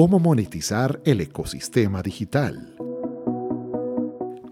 cómo 0.00 0.20
monetizar 0.20 1.00
el 1.04 1.20
ecosistema 1.20 2.04
digital. 2.04 2.76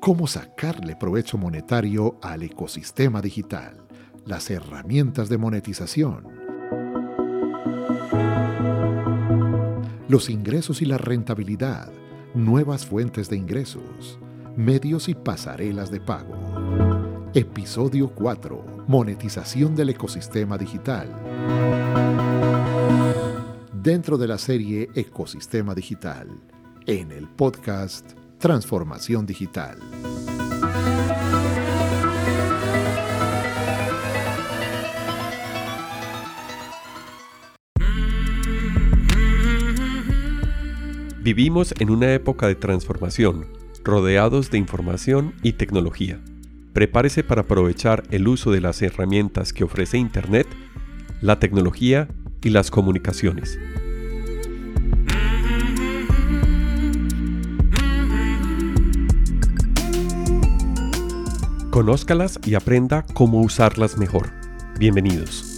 Cómo 0.00 0.26
sacarle 0.26 0.96
provecho 0.96 1.38
monetario 1.38 2.18
al 2.20 2.42
ecosistema 2.42 3.22
digital. 3.22 3.76
Las 4.24 4.50
herramientas 4.50 5.28
de 5.28 5.38
monetización. 5.38 6.26
Los 10.08 10.30
ingresos 10.30 10.82
y 10.82 10.84
la 10.84 10.98
rentabilidad. 10.98 11.92
Nuevas 12.34 12.84
fuentes 12.84 13.30
de 13.30 13.36
ingresos. 13.36 14.18
Medios 14.56 15.08
y 15.08 15.14
pasarelas 15.14 15.92
de 15.92 16.00
pago. 16.00 16.34
Episodio 17.34 18.08
4. 18.16 18.84
Monetización 18.88 19.76
del 19.76 19.90
ecosistema 19.90 20.58
digital 20.58 22.25
dentro 23.86 24.18
de 24.18 24.26
la 24.26 24.36
serie 24.36 24.90
Ecosistema 24.96 25.72
Digital, 25.72 26.26
en 26.86 27.12
el 27.12 27.28
podcast 27.28 28.14
Transformación 28.36 29.26
Digital. 29.26 29.78
Vivimos 41.20 41.72
en 41.78 41.90
una 41.90 42.12
época 42.12 42.48
de 42.48 42.56
transformación, 42.56 43.46
rodeados 43.84 44.50
de 44.50 44.58
información 44.58 45.32
y 45.44 45.52
tecnología. 45.52 46.20
Prepárese 46.72 47.22
para 47.22 47.42
aprovechar 47.42 48.02
el 48.10 48.26
uso 48.26 48.50
de 48.50 48.60
las 48.60 48.82
herramientas 48.82 49.52
que 49.52 49.62
ofrece 49.62 49.96
Internet, 49.96 50.48
la 51.20 51.38
tecnología 51.38 52.08
y 52.42 52.50
las 52.50 52.70
comunicaciones. 52.70 53.58
Conózcalas 61.70 62.40
y 62.46 62.54
aprenda 62.54 63.04
cómo 63.12 63.42
usarlas 63.42 63.98
mejor. 63.98 64.30
Bienvenidos. 64.78 65.55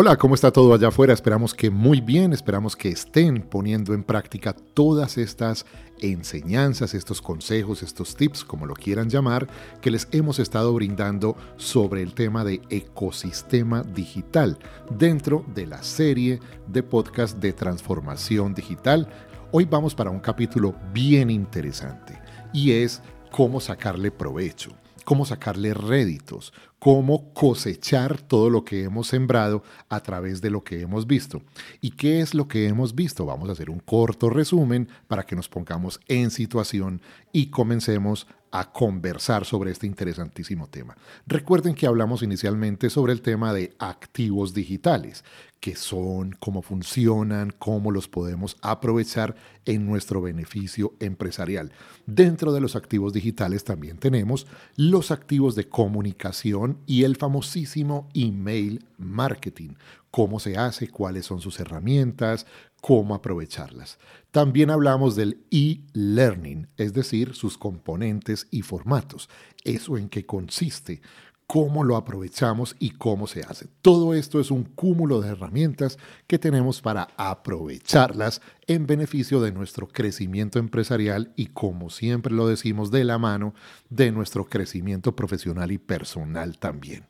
Hola, 0.00 0.16
¿cómo 0.16 0.36
está 0.36 0.52
todo 0.52 0.72
allá 0.74 0.86
afuera? 0.86 1.12
Esperamos 1.12 1.54
que 1.54 1.70
muy 1.70 2.00
bien, 2.00 2.32
esperamos 2.32 2.76
que 2.76 2.88
estén 2.88 3.42
poniendo 3.42 3.94
en 3.94 4.04
práctica 4.04 4.52
todas 4.52 5.18
estas 5.18 5.66
enseñanzas, 5.98 6.94
estos 6.94 7.20
consejos, 7.20 7.82
estos 7.82 8.14
tips, 8.14 8.44
como 8.44 8.64
lo 8.64 8.74
quieran 8.74 9.10
llamar, 9.10 9.48
que 9.80 9.90
les 9.90 10.06
hemos 10.12 10.38
estado 10.38 10.72
brindando 10.72 11.36
sobre 11.56 12.02
el 12.02 12.14
tema 12.14 12.44
de 12.44 12.60
ecosistema 12.70 13.82
digital 13.82 14.60
dentro 14.96 15.44
de 15.52 15.66
la 15.66 15.82
serie 15.82 16.38
de 16.68 16.84
podcast 16.84 17.38
de 17.38 17.52
transformación 17.52 18.54
digital. 18.54 19.08
Hoy 19.50 19.64
vamos 19.64 19.96
para 19.96 20.10
un 20.10 20.20
capítulo 20.20 20.76
bien 20.92 21.28
interesante 21.28 22.16
y 22.52 22.70
es 22.70 23.02
cómo 23.32 23.58
sacarle 23.58 24.12
provecho 24.12 24.70
cómo 25.08 25.24
sacarle 25.24 25.72
réditos, 25.72 26.52
cómo 26.78 27.32
cosechar 27.34 28.20
todo 28.20 28.50
lo 28.50 28.64
que 28.64 28.84
hemos 28.84 29.08
sembrado 29.08 29.62
a 29.88 30.00
través 30.00 30.40
de 30.40 30.50
lo 30.50 30.62
que 30.62 30.80
hemos 30.80 31.06
visto. 31.06 31.42
¿Y 31.80 31.90
qué 31.90 32.20
es 32.20 32.34
lo 32.34 32.46
que 32.46 32.68
hemos 32.68 32.94
visto? 32.94 33.26
Vamos 33.26 33.48
a 33.48 33.52
hacer 33.52 33.70
un 33.70 33.80
corto 33.80 34.30
resumen 34.30 34.88
para 35.06 35.24
que 35.24 35.36
nos 35.36 35.48
pongamos 35.48 36.00
en 36.06 36.30
situación 36.30 37.00
y 37.32 37.46
comencemos 37.46 38.26
a 38.50 38.72
conversar 38.72 39.44
sobre 39.44 39.70
este 39.70 39.86
interesantísimo 39.86 40.68
tema. 40.68 40.96
Recuerden 41.26 41.74
que 41.74 41.86
hablamos 41.86 42.22
inicialmente 42.22 42.90
sobre 42.90 43.12
el 43.12 43.20
tema 43.20 43.52
de 43.52 43.74
activos 43.78 44.54
digitales, 44.54 45.24
qué 45.60 45.76
son, 45.76 46.34
cómo 46.38 46.62
funcionan, 46.62 47.52
cómo 47.58 47.90
los 47.90 48.08
podemos 48.08 48.56
aprovechar 48.62 49.34
en 49.64 49.86
nuestro 49.86 50.22
beneficio 50.22 50.94
empresarial. 51.00 51.72
Dentro 52.06 52.52
de 52.52 52.60
los 52.60 52.76
activos 52.76 53.12
digitales 53.12 53.64
también 53.64 53.98
tenemos 53.98 54.46
los 54.76 55.10
activos 55.10 55.54
de 55.54 55.68
comunicación 55.68 56.78
y 56.86 57.04
el 57.04 57.16
famosísimo 57.16 58.08
email 58.14 58.84
marketing. 58.96 59.74
Cómo 60.10 60.40
se 60.40 60.56
hace, 60.56 60.88
cuáles 60.88 61.26
son 61.26 61.40
sus 61.40 61.60
herramientas, 61.60 62.46
cómo 62.80 63.14
aprovecharlas. 63.14 63.98
También 64.30 64.70
hablamos 64.70 65.16
del 65.16 65.44
e-learning, 65.50 66.68
es 66.76 66.92
decir, 66.92 67.34
sus 67.34 67.58
componentes 67.58 68.46
y 68.50 68.62
formatos. 68.62 69.28
¿Eso 69.64 69.96
en 69.98 70.08
qué 70.08 70.24
consiste? 70.24 71.02
cómo 71.48 71.82
lo 71.82 71.96
aprovechamos 71.96 72.76
y 72.78 72.90
cómo 72.90 73.26
se 73.26 73.40
hace. 73.40 73.68
Todo 73.80 74.12
esto 74.12 74.38
es 74.38 74.50
un 74.50 74.64
cúmulo 74.64 75.22
de 75.22 75.30
herramientas 75.30 75.98
que 76.26 76.38
tenemos 76.38 76.82
para 76.82 77.08
aprovecharlas 77.16 78.42
en 78.66 78.86
beneficio 78.86 79.40
de 79.40 79.50
nuestro 79.50 79.88
crecimiento 79.88 80.58
empresarial 80.58 81.32
y, 81.36 81.46
como 81.46 81.88
siempre 81.88 82.34
lo 82.34 82.46
decimos, 82.46 82.90
de 82.90 83.02
la 83.04 83.16
mano 83.16 83.54
de 83.88 84.12
nuestro 84.12 84.44
crecimiento 84.44 85.16
profesional 85.16 85.72
y 85.72 85.78
personal 85.78 86.58
también. 86.58 87.06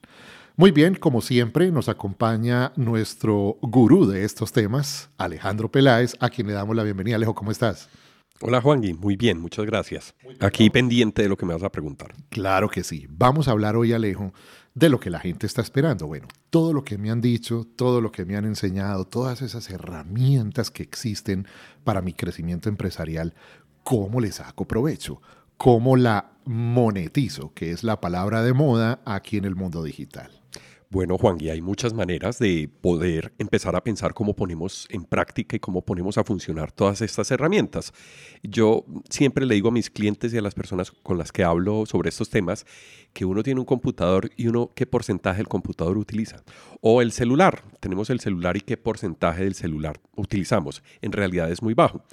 Muy 0.58 0.72
bien, 0.72 0.96
como 0.96 1.20
siempre, 1.20 1.70
nos 1.70 1.88
acompaña 1.88 2.72
nuestro 2.74 3.58
gurú 3.62 4.06
de 4.06 4.24
estos 4.24 4.50
temas, 4.50 5.08
Alejandro 5.16 5.70
Peláez, 5.70 6.16
a 6.18 6.30
quien 6.30 6.48
le 6.48 6.52
damos 6.52 6.74
la 6.74 6.82
bienvenida. 6.82 7.14
Alejo, 7.14 7.32
¿cómo 7.32 7.52
estás? 7.52 7.88
Hola 8.40 8.60
Juangui, 8.60 8.92
muy 8.92 9.14
bien, 9.14 9.40
muchas 9.40 9.66
gracias. 9.66 10.16
Aquí 10.40 10.68
pendiente 10.68 11.22
de 11.22 11.28
lo 11.28 11.36
que 11.36 11.46
me 11.46 11.54
vas 11.54 11.62
a 11.62 11.70
preguntar. 11.70 12.12
Claro 12.28 12.68
que 12.68 12.82
sí. 12.82 13.06
Vamos 13.08 13.46
a 13.46 13.52
hablar 13.52 13.76
hoy, 13.76 13.92
Alejo, 13.92 14.32
de 14.74 14.88
lo 14.88 14.98
que 14.98 15.10
la 15.10 15.20
gente 15.20 15.46
está 15.46 15.62
esperando. 15.62 16.08
Bueno, 16.08 16.26
todo 16.50 16.72
lo 16.72 16.82
que 16.82 16.98
me 16.98 17.12
han 17.12 17.20
dicho, 17.20 17.64
todo 17.76 18.00
lo 18.00 18.10
que 18.10 18.24
me 18.24 18.36
han 18.36 18.44
enseñado, 18.44 19.04
todas 19.04 19.42
esas 19.42 19.70
herramientas 19.70 20.72
que 20.72 20.82
existen 20.82 21.46
para 21.84 22.02
mi 22.02 22.14
crecimiento 22.14 22.68
empresarial, 22.68 23.32
¿cómo 23.84 24.20
les 24.20 24.34
saco 24.34 24.66
provecho? 24.66 25.22
¿Cómo 25.56 25.96
la 25.96 26.32
monetizo? 26.46 27.52
Que 27.54 27.70
es 27.70 27.84
la 27.84 28.00
palabra 28.00 28.42
de 28.42 28.54
moda 28.54 29.02
aquí 29.04 29.36
en 29.36 29.44
el 29.44 29.54
mundo 29.54 29.84
digital. 29.84 30.32
Bueno, 30.90 31.18
Juan, 31.18 31.36
y 31.38 31.50
hay 31.50 31.60
muchas 31.60 31.92
maneras 31.92 32.38
de 32.38 32.70
poder 32.80 33.34
empezar 33.36 33.76
a 33.76 33.84
pensar 33.84 34.14
cómo 34.14 34.34
ponemos 34.34 34.86
en 34.88 35.04
práctica 35.04 35.54
y 35.54 35.60
cómo 35.60 35.82
ponemos 35.82 36.16
a 36.16 36.24
funcionar 36.24 36.72
todas 36.72 37.02
estas 37.02 37.30
herramientas. 37.30 37.92
Yo 38.42 38.86
siempre 39.10 39.44
le 39.44 39.54
digo 39.54 39.68
a 39.68 39.72
mis 39.72 39.90
clientes 39.90 40.32
y 40.32 40.38
a 40.38 40.40
las 40.40 40.54
personas 40.54 40.90
con 40.90 41.18
las 41.18 41.30
que 41.30 41.44
hablo 41.44 41.84
sobre 41.84 42.08
estos 42.08 42.30
temas 42.30 42.64
que 43.18 43.24
uno 43.24 43.42
tiene 43.42 43.58
un 43.58 43.66
computador 43.66 44.30
y 44.36 44.46
uno 44.46 44.70
qué 44.76 44.86
porcentaje 44.86 45.38
del 45.38 45.48
computador 45.48 45.98
utiliza. 45.98 46.44
O 46.80 47.02
el 47.02 47.10
celular, 47.10 47.64
tenemos 47.80 48.10
el 48.10 48.20
celular 48.20 48.56
y 48.56 48.60
qué 48.60 48.76
porcentaje 48.76 49.42
del 49.42 49.56
celular 49.56 50.00
utilizamos. 50.14 50.84
En 51.02 51.10
realidad 51.10 51.50
es 51.50 51.60
muy 51.60 51.74
bajo. 51.74 52.04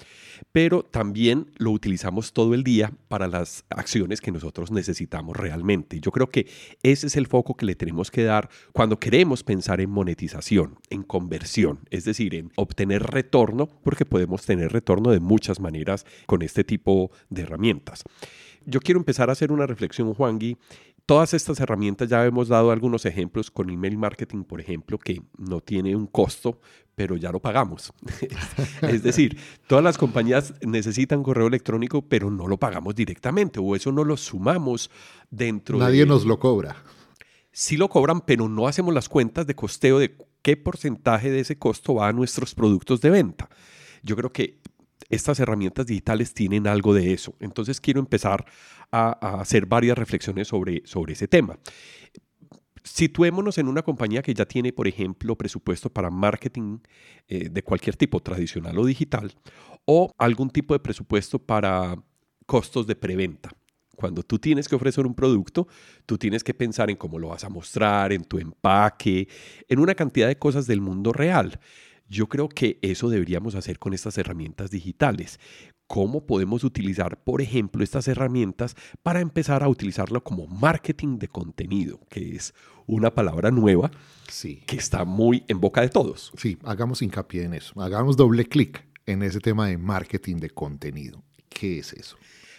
Pero 0.50 0.82
también 0.82 1.52
lo 1.58 1.70
utilizamos 1.70 2.32
todo 2.32 2.54
el 2.54 2.64
día 2.64 2.90
para 3.06 3.28
las 3.28 3.64
acciones 3.70 4.20
que 4.20 4.32
nosotros 4.32 4.72
necesitamos 4.72 5.36
realmente. 5.36 6.00
Yo 6.00 6.10
creo 6.10 6.28
que 6.28 6.48
ese 6.82 7.06
es 7.06 7.14
el 7.14 7.28
foco 7.28 7.56
que 7.56 7.66
le 7.66 7.76
tenemos 7.76 8.10
que 8.10 8.24
dar 8.24 8.50
cuando 8.72 8.98
queremos 8.98 9.44
pensar 9.44 9.80
en 9.80 9.90
monetización, 9.90 10.80
en 10.90 11.04
conversión, 11.04 11.78
es 11.90 12.04
decir, 12.04 12.34
en 12.34 12.50
obtener 12.56 13.04
retorno, 13.04 13.68
porque 13.84 14.04
podemos 14.04 14.44
tener 14.44 14.72
retorno 14.72 15.12
de 15.12 15.20
muchas 15.20 15.60
maneras 15.60 16.04
con 16.26 16.42
este 16.42 16.64
tipo 16.64 17.12
de 17.30 17.42
herramientas. 17.42 18.02
Yo 18.68 18.80
quiero 18.80 18.98
empezar 18.98 19.28
a 19.28 19.32
hacer 19.32 19.52
una 19.52 19.68
reflexión, 19.68 20.12
Juangui, 20.12 20.56
todas 21.06 21.34
estas 21.34 21.60
herramientas 21.60 22.08
ya 22.08 22.24
hemos 22.26 22.48
dado 22.48 22.72
algunos 22.72 23.06
ejemplos 23.06 23.50
con 23.50 23.70
email 23.70 23.96
marketing, 23.96 24.42
por 24.42 24.60
ejemplo, 24.60 24.98
que 24.98 25.22
no 25.38 25.60
tiene 25.60 25.94
un 25.94 26.06
costo, 26.06 26.60
pero 26.96 27.16
ya 27.16 27.30
lo 27.30 27.40
pagamos. 27.40 27.92
es 28.82 29.02
decir, 29.02 29.38
todas 29.68 29.84
las 29.84 29.96
compañías 29.96 30.54
necesitan 30.62 31.22
correo 31.22 31.46
electrónico, 31.46 32.02
pero 32.02 32.30
no 32.30 32.48
lo 32.48 32.58
pagamos 32.58 32.94
directamente 32.94 33.60
o 33.60 33.76
eso 33.76 33.92
no 33.92 34.02
lo 34.04 34.16
sumamos 34.16 34.90
dentro 35.30 35.78
Nadie 35.78 36.04
nos 36.04 36.26
lo 36.26 36.38
cobra. 36.38 36.76
Sí 37.52 37.76
lo 37.76 37.88
cobran, 37.88 38.20
pero 38.20 38.48
no 38.48 38.66
hacemos 38.66 38.92
las 38.92 39.08
cuentas 39.08 39.46
de 39.46 39.54
costeo 39.54 39.98
de 39.98 40.16
qué 40.42 40.56
porcentaje 40.56 41.30
de 41.30 41.40
ese 41.40 41.56
costo 41.56 41.94
va 41.94 42.08
a 42.08 42.12
nuestros 42.12 42.54
productos 42.54 43.00
de 43.00 43.10
venta. 43.10 43.48
Yo 44.02 44.16
creo 44.16 44.32
que 44.32 44.60
estas 45.08 45.40
herramientas 45.40 45.86
digitales 45.86 46.34
tienen 46.34 46.66
algo 46.66 46.94
de 46.94 47.12
eso. 47.12 47.34
Entonces 47.40 47.80
quiero 47.80 48.00
empezar 48.00 48.44
a, 48.90 49.40
hacer 49.40 49.66
varias 49.66 49.96
reflexiones 49.98 50.48
sobre, 50.48 50.82
sobre 50.84 51.14
ese 51.14 51.28
tema. 51.28 51.58
Situémonos 52.82 53.58
en 53.58 53.66
una 53.66 53.82
compañía 53.82 54.22
que 54.22 54.32
ya 54.32 54.46
tiene, 54.46 54.72
por 54.72 54.86
ejemplo, 54.86 55.36
presupuesto 55.36 55.90
para 55.90 56.08
marketing 56.08 56.78
eh, 57.26 57.48
de 57.48 57.62
cualquier 57.62 57.96
tipo, 57.96 58.20
tradicional 58.20 58.78
o 58.78 58.84
digital, 58.84 59.34
o 59.84 60.12
algún 60.18 60.50
tipo 60.50 60.72
de 60.72 60.80
presupuesto 60.80 61.38
para 61.38 61.96
costos 62.46 62.86
de 62.86 62.94
preventa. 62.94 63.50
Cuando 63.96 64.22
tú 64.22 64.38
tienes 64.38 64.68
que 64.68 64.76
ofrecer 64.76 65.06
un 65.06 65.14
producto, 65.14 65.66
tú 66.04 66.18
tienes 66.18 66.44
que 66.44 66.54
pensar 66.54 66.90
en 66.90 66.96
cómo 66.96 67.18
lo 67.18 67.28
vas 67.28 67.44
a 67.44 67.48
mostrar, 67.48 68.12
en 68.12 68.24
tu 68.24 68.38
empaque, 68.38 69.26
en 69.68 69.78
una 69.78 69.94
cantidad 69.94 70.28
de 70.28 70.38
cosas 70.38 70.66
del 70.66 70.80
mundo 70.80 71.12
real. 71.12 71.58
Yo 72.08 72.28
creo 72.28 72.48
que 72.48 72.78
eso 72.82 73.08
deberíamos 73.08 73.54
hacer 73.54 73.78
con 73.78 73.92
estas 73.92 74.18
herramientas 74.18 74.70
digitales. 74.70 75.40
cómo 75.88 76.26
podemos 76.26 76.64
utilizar, 76.64 77.22
por 77.22 77.40
ejemplo, 77.40 77.84
estas 77.84 78.08
herramientas 78.08 78.74
para 79.04 79.20
empezar 79.20 79.62
a 79.62 79.68
utilizarlo 79.68 80.24
como 80.24 80.48
marketing 80.48 81.18
de 81.18 81.28
contenido, 81.28 82.00
que 82.10 82.34
es 82.34 82.54
una 82.86 83.14
palabra 83.14 83.52
nueva 83.52 83.92
sí. 84.28 84.64
que 84.66 84.76
está 84.76 85.04
muy 85.04 85.44
en 85.46 85.60
boca 85.60 85.82
de 85.82 85.88
todos. 85.88 86.32
Sí, 86.36 86.58
hagamos 86.64 87.02
hincapié 87.02 87.44
en 87.44 87.54
eso, 87.54 87.80
hagamos 87.80 88.16
doble 88.16 88.46
clic 88.46 88.84
en 89.06 89.22
ese 89.22 89.38
tema 89.38 89.68
de 89.68 89.78
marketing 89.78 90.36
de 90.36 90.50
contenido. 90.50 91.22
¿Qué 91.48 91.78
es 91.78 91.92
eso? 91.92 92.16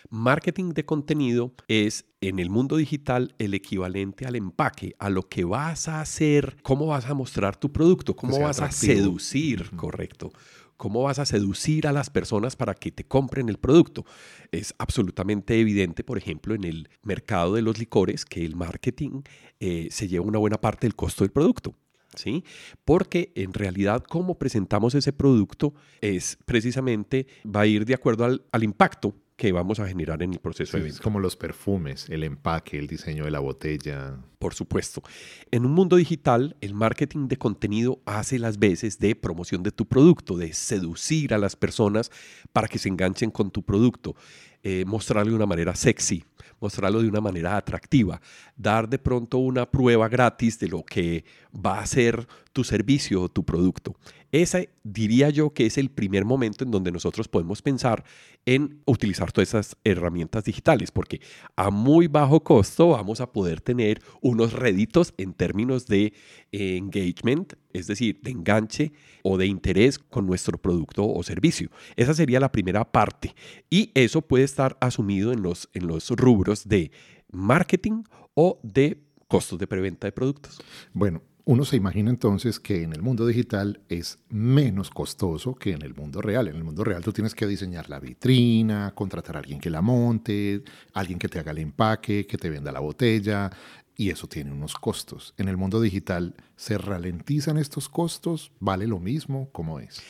Marketing 0.09 0.73
de 0.73 0.85
contenido 0.85 1.53
es 1.67 2.05
en 2.21 2.39
el 2.39 2.49
mundo 2.49 2.77
digital 2.77 3.35
el 3.37 3.53
equivalente 3.53 4.25
al 4.25 4.35
empaque, 4.35 4.95
a 4.99 5.09
lo 5.09 5.23
que 5.23 5.43
vas 5.43 5.87
a 5.87 6.01
hacer, 6.01 6.57
cómo 6.63 6.87
vas 6.87 7.05
a 7.07 7.13
mostrar 7.13 7.57
tu 7.57 7.71
producto, 7.71 8.15
cómo 8.15 8.39
vas 8.39 8.61
a 8.61 8.71
seducir, 8.71 9.71
correcto 9.75 10.31
cómo 10.77 11.03
vas 11.03 11.19
a 11.19 11.25
seducir 11.25 11.87
a 11.87 11.91
las 11.91 12.09
personas 12.09 12.55
para 12.55 12.75
que 12.75 12.91
te 12.91 13.03
compren 13.03 13.49
el 13.49 13.57
producto. 13.57 14.05
Es 14.51 14.73
absolutamente 14.77 15.59
evidente, 15.59 16.03
por 16.03 16.17
ejemplo, 16.17 16.55
en 16.55 16.63
el 16.63 16.89
mercado 17.01 17.55
de 17.55 17.63
los 17.63 17.77
licores, 17.79 18.23
que 18.23 18.45
el 18.45 18.55
marketing 18.55 19.23
eh, 19.59 19.89
se 19.91 20.07
lleva 20.07 20.25
una 20.25 20.37
buena 20.37 20.61
parte 20.61 20.87
del 20.87 20.95
costo 20.95 21.23
del 21.23 21.31
producto. 21.31 21.75
¿Sí? 22.15 22.43
Porque 22.85 23.31
en 23.35 23.53
realidad 23.53 24.03
cómo 24.07 24.39
presentamos 24.39 24.95
ese 24.95 25.13
producto 25.13 25.75
es 26.01 26.37
precisamente, 26.45 27.27
va 27.45 27.61
a 27.61 27.67
ir 27.67 27.85
de 27.85 27.93
acuerdo 27.93 28.23
al, 28.25 28.45
al 28.51 28.63
impacto 28.63 29.13
que 29.37 29.51
vamos 29.51 29.79
a 29.79 29.87
generar 29.87 30.23
en 30.23 30.33
el 30.33 30.39
proceso 30.39 30.77
de 30.77 30.83
venta. 30.83 30.99
Como 31.03 31.19
los 31.19 31.35
perfumes, 31.35 32.09
el 32.09 32.23
empaque, 32.23 32.79
el 32.79 32.87
diseño 32.87 33.23
de 33.23 33.31
la 33.31 33.39
botella. 33.39 34.17
Por 34.39 34.55
supuesto. 34.55 35.03
En 35.51 35.63
un 35.63 35.73
mundo 35.73 35.95
digital, 35.95 36.57
el 36.59 36.73
marketing 36.73 37.27
de 37.27 37.37
contenido 37.37 38.01
hace 38.05 38.39
las 38.39 38.57
veces 38.57 38.97
de 38.97 39.15
promoción 39.15 39.61
de 39.61 39.71
tu 39.71 39.85
producto, 39.85 40.37
de 40.37 40.53
seducir 40.53 41.35
a 41.35 41.37
las 41.37 41.55
personas 41.55 42.11
para 42.51 42.67
que 42.67 42.79
se 42.79 42.89
enganchen 42.89 43.29
con 43.29 43.51
tu 43.51 43.61
producto, 43.61 44.15
eh, 44.63 44.85
mostrarlo 44.87 45.29
de 45.29 45.35
una 45.35 45.45
manera 45.45 45.75
sexy, 45.75 46.25
mostrarlo 46.59 47.03
de 47.03 47.07
una 47.07 47.21
manera 47.21 47.57
atractiva, 47.57 48.19
dar 48.55 48.89
de 48.89 48.97
pronto 48.97 49.37
una 49.37 49.69
prueba 49.69 50.09
gratis 50.09 50.57
de 50.57 50.67
lo 50.67 50.83
que 50.83 51.25
va 51.53 51.79
a 51.79 51.85
ser 51.85 52.27
tu 52.57 52.63
servicio 52.63 53.21
o 53.21 53.29
tu 53.29 53.45
producto. 53.45 53.95
Ese 54.31 54.71
diría 54.83 55.29
yo 55.29 55.53
que 55.53 55.67
es 55.67 55.77
el 55.77 55.91
primer 55.91 56.25
momento 56.25 56.63
en 56.63 56.71
donde 56.71 56.91
nosotros 56.91 57.27
podemos 57.27 57.61
pensar 57.61 58.03
en 58.47 58.81
utilizar 58.87 59.31
todas 59.31 59.49
esas 59.49 59.77
herramientas 59.83 60.43
digitales, 60.43 60.89
porque 60.89 61.21
a 61.55 61.69
muy 61.69 62.07
bajo 62.07 62.43
costo 62.43 62.87
vamos 62.89 63.21
a 63.21 63.31
poder 63.31 63.61
tener 63.61 64.01
unos 64.21 64.53
réditos 64.53 65.13
en 65.17 65.35
términos 65.35 65.85
de 65.85 66.13
engagement, 66.51 67.53
es 67.73 67.85
decir, 67.85 68.21
de 68.23 68.31
enganche 68.31 68.91
o 69.21 69.37
de 69.37 69.45
interés 69.45 69.99
con 69.99 70.25
nuestro 70.25 70.57
producto 70.57 71.07
o 71.07 71.21
servicio. 71.21 71.69
Esa 71.95 72.15
sería 72.15 72.39
la 72.39 72.51
primera 72.51 72.91
parte 72.91 73.35
y 73.69 73.91
eso 73.93 74.23
puede 74.23 74.45
estar 74.45 74.79
asumido 74.81 75.31
en 75.31 75.43
los, 75.43 75.69
en 75.75 75.85
los 75.85 76.09
rubros 76.09 76.67
de 76.67 76.89
marketing 77.31 78.01
o 78.33 78.59
de 78.63 79.03
costos 79.27 79.59
de 79.59 79.67
preventa 79.67 80.07
de 80.07 80.11
productos. 80.11 80.59
Bueno, 80.91 81.21
uno 81.47 81.63
se 81.63 81.77
imagina 81.77 82.09
entonces 82.09 82.59
que 82.59 82.83
en 82.83 82.91
el 82.91 83.01
mundo 83.01 83.25
digital 83.25 83.79
es 83.87 84.19
menos 84.27 84.89
costoso 84.89 85.55
que 85.55 85.71
en 85.71 85.81
el 85.81 85.95
mundo 85.95 86.21
real. 86.21 86.49
En 86.49 86.57
el 86.57 86.65
mundo 86.65 86.83
real 86.83 87.01
tú 87.01 87.13
tienes 87.13 87.33
que 87.33 87.47
diseñar 87.47 87.89
la 87.89 88.01
vitrina, 88.01 88.91
contratar 88.93 89.37
a 89.37 89.39
alguien 89.39 89.61
que 89.61 89.69
la 89.69 89.81
monte, 89.81 90.61
alguien 90.93 91.17
que 91.17 91.29
te 91.29 91.39
haga 91.39 91.51
el 91.51 91.59
empaque, 91.59 92.27
que 92.27 92.37
te 92.37 92.49
venda 92.49 92.73
la 92.73 92.81
botella, 92.81 93.49
y 93.95 94.09
eso 94.09 94.27
tiene 94.27 94.51
unos 94.51 94.75
costos. 94.75 95.33
En 95.37 95.47
el 95.47 95.55
mundo 95.55 95.79
digital, 95.79 96.35
¿se 96.57 96.77
ralentizan 96.77 97.57
estos 97.57 97.87
costos? 97.87 98.51
¿Vale 98.59 98.85
lo 98.85 98.99
mismo? 98.99 99.49
¿Cómo 99.53 99.79
es? 99.79 100.03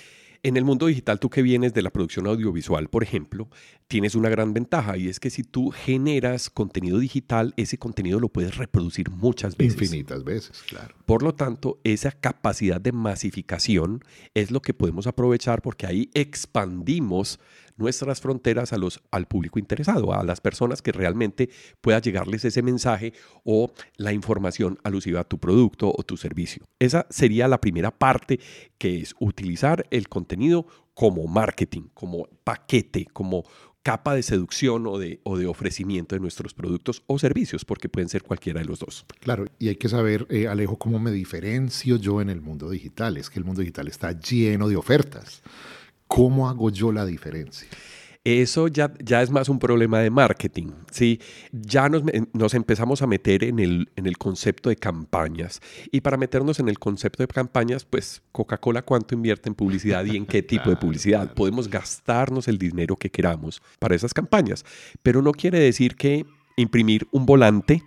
En 0.43 0.57
el 0.57 0.63
mundo 0.63 0.87
digital, 0.87 1.19
tú 1.19 1.29
que 1.29 1.41
vienes 1.41 1.73
de 1.73 1.81
la 1.81 1.89
producción 1.89 2.27
audiovisual, 2.27 2.89
por 2.89 3.03
ejemplo, 3.03 3.49
tienes 3.87 4.15
una 4.15 4.29
gran 4.29 4.53
ventaja 4.53 4.97
y 4.97 5.07
es 5.07 5.19
que 5.19 5.29
si 5.29 5.43
tú 5.43 5.71
generas 5.71 6.49
contenido 6.49 6.99
digital, 6.99 7.53
ese 7.57 7.77
contenido 7.77 8.19
lo 8.19 8.29
puedes 8.29 8.57
reproducir 8.57 9.09
muchas 9.09 9.57
veces. 9.57 9.81
Infinitas 9.81 10.23
veces, 10.23 10.63
claro. 10.67 10.95
Por 11.05 11.23
lo 11.23 11.33
tanto, 11.33 11.79
esa 11.83 12.11
capacidad 12.11 12.81
de 12.81 12.91
masificación 12.91 14.03
es 14.33 14.51
lo 14.51 14.61
que 14.61 14.73
podemos 14.73 15.07
aprovechar 15.07 15.61
porque 15.61 15.87
ahí 15.87 16.09
expandimos 16.13 17.39
nuestras 17.77 18.21
fronteras 18.21 18.73
a 18.73 18.77
los, 18.77 19.01
al 19.11 19.27
público 19.27 19.59
interesado, 19.59 20.13
a 20.13 20.23
las 20.23 20.41
personas 20.41 20.81
que 20.81 20.91
realmente 20.91 21.49
pueda 21.79 21.99
llegarles 21.99 22.43
ese 22.43 22.63
mensaje 22.63 23.13
o 23.43 23.71
la 23.97 24.13
información 24.13 24.79
alusiva 24.83 25.21
a 25.21 25.23
tu 25.23 25.37
producto 25.37 25.93
o 25.95 26.03
tu 26.03 26.17
servicio. 26.17 26.65
Esa 26.79 27.05
sería 27.09 27.47
la 27.47 27.61
primera 27.61 27.91
parte 27.91 28.39
que 28.79 28.99
es 28.99 29.13
utilizar 29.19 29.85
el 29.91 30.09
contenido 30.09 30.26
como 30.93 31.27
marketing, 31.27 31.83
como 31.93 32.27
paquete, 32.43 33.05
como 33.13 33.43
capa 33.87 34.15
de 34.15 34.21
seducción 34.21 34.85
o 34.85 34.97
de, 34.97 35.21
o 35.23 35.37
de 35.37 35.47
ofrecimiento 35.47 36.13
de 36.15 36.19
nuestros 36.19 36.53
productos 36.53 37.03
o 37.07 37.17
servicios, 37.19 37.63
porque 37.63 37.87
pueden 37.87 38.09
ser 38.09 38.21
cualquiera 38.21 38.59
de 38.59 38.65
los 38.65 38.79
dos. 38.79 39.05
Claro, 39.21 39.45
y 39.59 39.69
hay 39.69 39.77
que 39.77 39.87
saber, 39.87 40.27
eh, 40.29 40.47
Alejo, 40.47 40.77
cómo 40.77 40.99
me 40.99 41.09
diferencio 41.09 41.95
yo 41.95 42.19
en 42.19 42.29
el 42.29 42.41
mundo 42.41 42.69
digital. 42.69 43.15
Es 43.15 43.29
que 43.29 43.39
el 43.39 43.45
mundo 43.45 43.61
digital 43.61 43.87
está 43.87 44.11
lleno 44.11 44.67
de 44.67 44.75
ofertas. 44.75 45.41
¿Cómo 46.07 46.49
hago 46.49 46.69
yo 46.69 46.91
la 46.91 47.05
diferencia? 47.05 47.69
Eso 48.23 48.67
ya, 48.67 48.93
ya 49.03 49.21
es 49.21 49.29
más 49.29 49.49
un 49.49 49.59
problema 49.59 49.99
de 49.99 50.09
marketing, 50.09 50.71
¿sí? 50.91 51.21
Ya 51.51 51.87
nos, 51.89 52.03
nos, 52.33 52.53
empezamos 52.53 53.01
a 53.01 53.07
meter 53.07 53.43
en 53.43 53.59
el, 53.59 53.89
en 53.95 54.05
el 54.05 54.17
concepto 54.17 54.69
de 54.69 54.75
campañas. 54.75 55.61
Y 55.91 56.01
para 56.01 56.17
meternos 56.17 56.59
en 56.59 56.67
el 56.67 56.79
concepto 56.79 57.23
de 57.23 57.27
campañas, 57.27 57.85
pues 57.85 58.21
Coca-Cola 58.31 58.81
cuánto 58.81 59.15
invierte 59.15 59.49
en 59.49 59.55
publicidad 59.55 60.05
y 60.05 60.17
en 60.17 60.25
qué 60.25 60.41
tipo 60.43 60.69
de 60.69 60.75
publicidad. 60.75 61.33
Podemos 61.33 61.69
gastarnos 61.69 62.47
el 62.47 62.57
dinero 62.57 62.95
que 62.95 63.09
queramos 63.09 63.61
para 63.79 63.95
esas 63.95 64.13
campañas, 64.13 64.65
pero 65.03 65.21
no 65.21 65.31
quiere 65.31 65.59
decir 65.59 65.95
que 65.95 66.25
imprimir 66.57 67.07
un 67.11 67.25
volante 67.25 67.83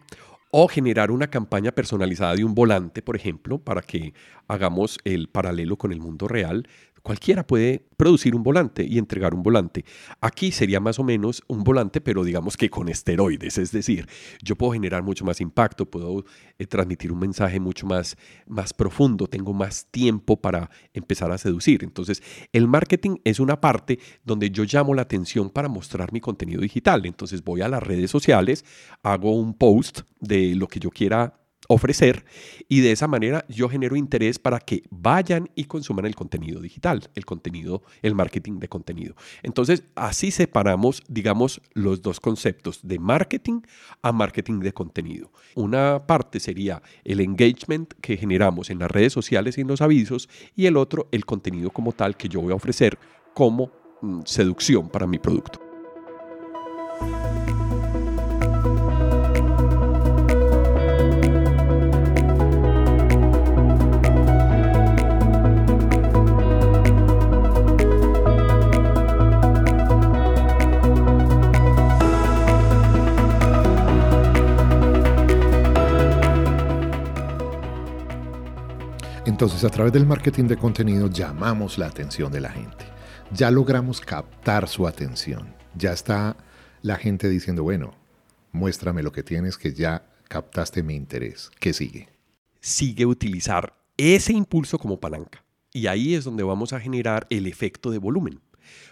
o 0.51 0.69
generar 0.69 1.11
una 1.11 1.29
campaña 1.29 1.73
personalizada 1.73 2.35
de 2.35 2.45
un 2.45 2.55
volante, 2.55 3.03
por 3.03 3.15
ejemplo, 3.15 3.59
para 3.59 3.83
que 3.83 4.15
hagamos 4.49 4.99
el 5.05 5.29
paralelo 5.29 5.77
con 5.77 5.93
el 5.93 6.01
mundo 6.01 6.27
real, 6.27 6.69
Cualquiera 7.03 7.47
puede 7.47 7.87
producir 7.97 8.35
un 8.35 8.43
volante 8.43 8.85
y 8.85 8.99
entregar 8.99 9.35
un 9.35 9.43
volante. 9.43 9.85
Aquí 10.21 10.53
sería 10.53 10.81
más 10.81 10.99
o 10.99 11.05
menos 11.05 11.43
un 11.49 11.65
volante, 11.65 12.01
pero 12.01 12.25
digamos 12.25 12.57
que 12.57 12.71
con 12.71 12.89
esteroides. 12.89 13.59
Es 13.59 13.73
decir, 13.73 14.09
yo 14.43 14.57
puedo 14.57 14.73
generar 14.73 15.03
mucho 15.03 15.25
más 15.25 15.41
impacto, 15.41 15.87
puedo 15.91 16.25
eh, 16.59 16.67
transmitir 16.67 17.13
un 17.13 17.19
mensaje 17.19 17.61
mucho 17.61 17.87
más, 17.87 18.17
más 18.47 18.73
profundo, 18.73 19.27
tengo 19.27 19.53
más 19.53 19.87
tiempo 19.91 20.41
para 20.41 20.71
empezar 20.93 21.31
a 21.33 21.39
seducir. 21.39 21.85
Entonces, 21.85 22.23
el 22.53 22.69
marketing 22.69 23.17
es 23.25 23.41
una 23.41 23.61
parte 23.61 23.99
donde 24.25 24.51
yo 24.51 24.65
llamo 24.65 24.95
la 24.95 25.03
atención 25.03 25.51
para 25.51 25.69
mostrar 25.69 26.13
mi 26.13 26.21
contenido 26.21 26.61
digital. 26.61 27.07
Entonces, 27.07 27.43
voy 27.43 27.63
a 27.63 27.69
las 27.69 27.83
redes 27.83 28.11
sociales, 28.11 28.65
hago 29.03 29.35
un 29.35 29.55
post 29.55 30.01
de 30.21 30.55
lo 30.55 30.69
que 30.69 30.81
yo 30.81 30.91
quiera 30.91 31.40
ofrecer 31.71 32.25
y 32.69 32.81
de 32.81 32.91
esa 32.91 33.07
manera 33.07 33.45
yo 33.49 33.69
genero 33.69 33.95
interés 33.95 34.41
para 34.41 34.59
que 34.59 34.83
vayan 34.91 35.49
y 35.55 35.65
consuman 35.65 36.05
el 36.05 36.17
contenido 36.17 36.61
digital, 36.61 37.09
el 37.15 37.25
contenido, 37.25 37.83
el 38.03 38.17
marketing 38.17 38.59
de 38.59 38.69
contenido. 38.69 39.15
Entonces, 39.45 39.85
así 39.95 40.33
separamos, 40.33 41.01
digamos, 41.09 41.63
los 41.73 42.03
dos 42.03 42.19
conceptos 42.19 42.81
de 42.83 42.99
marketing 42.99 43.61
a 44.03 44.11
marketing 44.11 44.59
de 44.59 44.73
contenido. 44.73 45.31
Una 45.55 46.07
parte 46.09 46.41
sería 46.41 46.83
el 47.05 47.21
engagement 47.21 47.93
que 48.01 48.17
generamos 48.17 48.69
en 48.71 48.81
las 48.81 48.91
redes 48.91 49.13
sociales 49.13 49.57
y 49.57 49.61
en 49.61 49.69
los 49.69 49.81
avisos 49.81 50.29
y 50.57 50.67
el 50.67 50.77
otro, 50.77 51.09
el 51.13 51.25
contenido 51.25 51.71
como 51.71 51.93
tal 51.93 52.17
que 52.17 52.29
yo 52.29 52.41
voy 52.41 52.53
a 52.53 52.57
ofrecer 52.57 52.99
como 53.33 53.71
mm, 54.03 54.23
seducción 54.25 54.89
para 54.89 55.07
mi 55.07 55.21
producto. 55.21 55.61
Entonces, 79.41 79.65
a 79.65 79.71
través 79.71 79.91
del 79.95 80.05
marketing 80.05 80.49
de 80.49 80.59
contenido 80.59 81.09
llamamos 81.09 81.79
la 81.79 81.87
atención 81.87 82.31
de 82.31 82.43
la 82.43 82.51
gente. 82.51 82.85
Ya 83.33 83.51
logramos 83.51 83.99
captar 83.99 84.69
su 84.69 84.87
atención. 84.87 85.55
Ya 85.75 85.95
está 85.95 86.37
la 86.83 86.97
gente 86.97 87.27
diciendo, 87.27 87.63
bueno, 87.63 87.95
muéstrame 88.53 89.03
lo 89.03 89.13
que 89.13 89.23
tienes 89.23 89.57
que 89.57 89.73
ya 89.73 90.05
captaste 90.29 90.83
mi 90.83 90.95
interés. 90.95 91.51
¿Qué 91.59 91.73
sigue? 91.73 92.11
Sigue 92.61 93.07
utilizar 93.07 93.75
ese 93.97 94.35
impulso 94.35 94.79
como 94.79 95.01
palanca. 95.01 95.43
Y 95.73 95.87
ahí 95.87 96.15
es 96.15 96.25
donde 96.25 96.43
vamos 96.43 96.75
a 96.75 96.81
generar 96.81 97.27
el 97.31 97.47
efecto 97.47 97.91
de 97.91 97.97
volumen. 97.97 98.43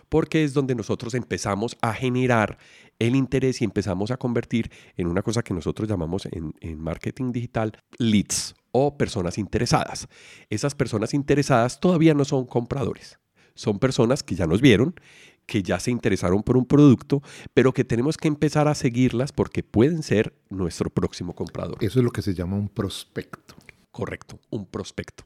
Porque 0.09 0.45
es 0.45 0.55
donde 0.55 0.75
nosotros 0.75 1.13
empezamos 1.13 1.77
a 1.83 1.93
generar 1.93 2.57
el 2.99 3.17
interés 3.17 3.61
y 3.61 3.65
empezamos 3.65 4.11
a 4.11 4.17
convertir 4.17 4.71
en 4.97 5.09
una 5.09 5.21
cosa 5.21 5.43
que 5.43 5.53
nosotros 5.53 5.87
llamamos 5.91 6.25
en, 6.25 6.55
en 6.63 6.81
marketing 6.81 7.33
digital 7.33 7.79
leads 7.99 8.55
o 8.73 8.97
personas 8.97 9.39
interesadas. 9.39 10.09
Esas 10.51 10.75
personas 10.75 11.15
interesadas 11.15 11.81
todavía 11.81 12.15
no 12.15 12.25
son 12.25 12.47
compradores. 12.47 13.19
Son 13.55 13.79
personas 13.79 14.23
que 14.23 14.35
ya 14.35 14.47
nos 14.47 14.61
vieron, 14.61 14.95
que 15.47 15.63
ya 15.63 15.81
se 15.81 15.91
interesaron 15.91 16.43
por 16.43 16.57
un 16.57 16.67
producto, 16.67 17.23
pero 17.55 17.73
que 17.73 17.85
tenemos 17.85 18.17
que 18.17 18.29
empezar 18.29 18.69
a 18.69 18.75
seguirlas 18.75 19.33
porque 19.33 19.63
pueden 19.63 20.03
ser 20.03 20.35
nuestro 20.51 20.91
próximo 20.91 21.35
comprador. 21.35 21.79
Eso 21.81 21.99
es 21.99 22.05
lo 22.05 22.11
que 22.11 22.23
se 22.23 22.35
llama 22.35 22.57
un 22.57 22.69
prospecto. 22.69 23.55
Correcto, 23.91 24.39
un 24.51 24.67
prospecto. 24.67 25.25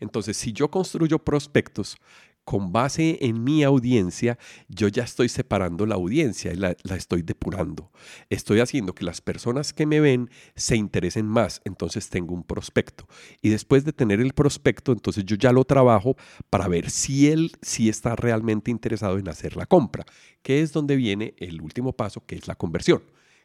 Entonces, 0.00 0.36
si 0.36 0.52
yo 0.52 0.70
construyo 0.70 1.18
prospectos 1.18 1.98
con 2.48 2.72
base 2.72 3.18
en 3.20 3.44
mi 3.44 3.62
audiencia, 3.62 4.38
yo 4.68 4.88
ya 4.88 5.02
estoy 5.02 5.28
separando 5.28 5.84
la 5.84 5.96
audiencia 5.96 6.50
y 6.50 6.56
la, 6.56 6.74
estoy 6.96 7.20
depurando. 7.20 7.92
Estoy 8.30 8.60
haciendo 8.60 8.94
que 8.94 9.04
las 9.04 9.20
personas 9.20 9.74
que 9.74 9.84
me 9.84 10.00
ven 10.00 10.30
se 10.56 10.74
interesen 10.74 11.26
más, 11.26 11.60
entonces 11.66 12.08
tengo 12.08 12.32
un 12.32 12.44
prospecto. 12.44 13.06
Y 13.42 13.50
después 13.50 13.84
de 13.84 13.92
tener 13.92 14.18
el 14.18 14.32
prospecto, 14.32 14.92
entonces 14.92 15.26
yo 15.26 15.36
ya 15.36 15.52
lo 15.52 15.66
trabajo 15.66 16.16
para 16.48 16.68
ver 16.68 16.88
si 16.88 17.28
él 17.28 17.52
sí 17.60 17.90
está 17.90 18.16
realmente 18.16 18.70
interesado 18.70 19.18
en 19.18 19.28
hacer 19.28 19.54
la 19.54 19.66
compra, 19.66 20.06
que 20.40 20.62
es 20.62 20.72
donde 20.72 20.96
viene 20.96 21.34
el 21.36 21.60
último 21.60 21.92
paso, 21.92 22.24
que 22.24 22.36
es 22.36 22.48
la 22.48 22.54
conversión, 22.54 23.02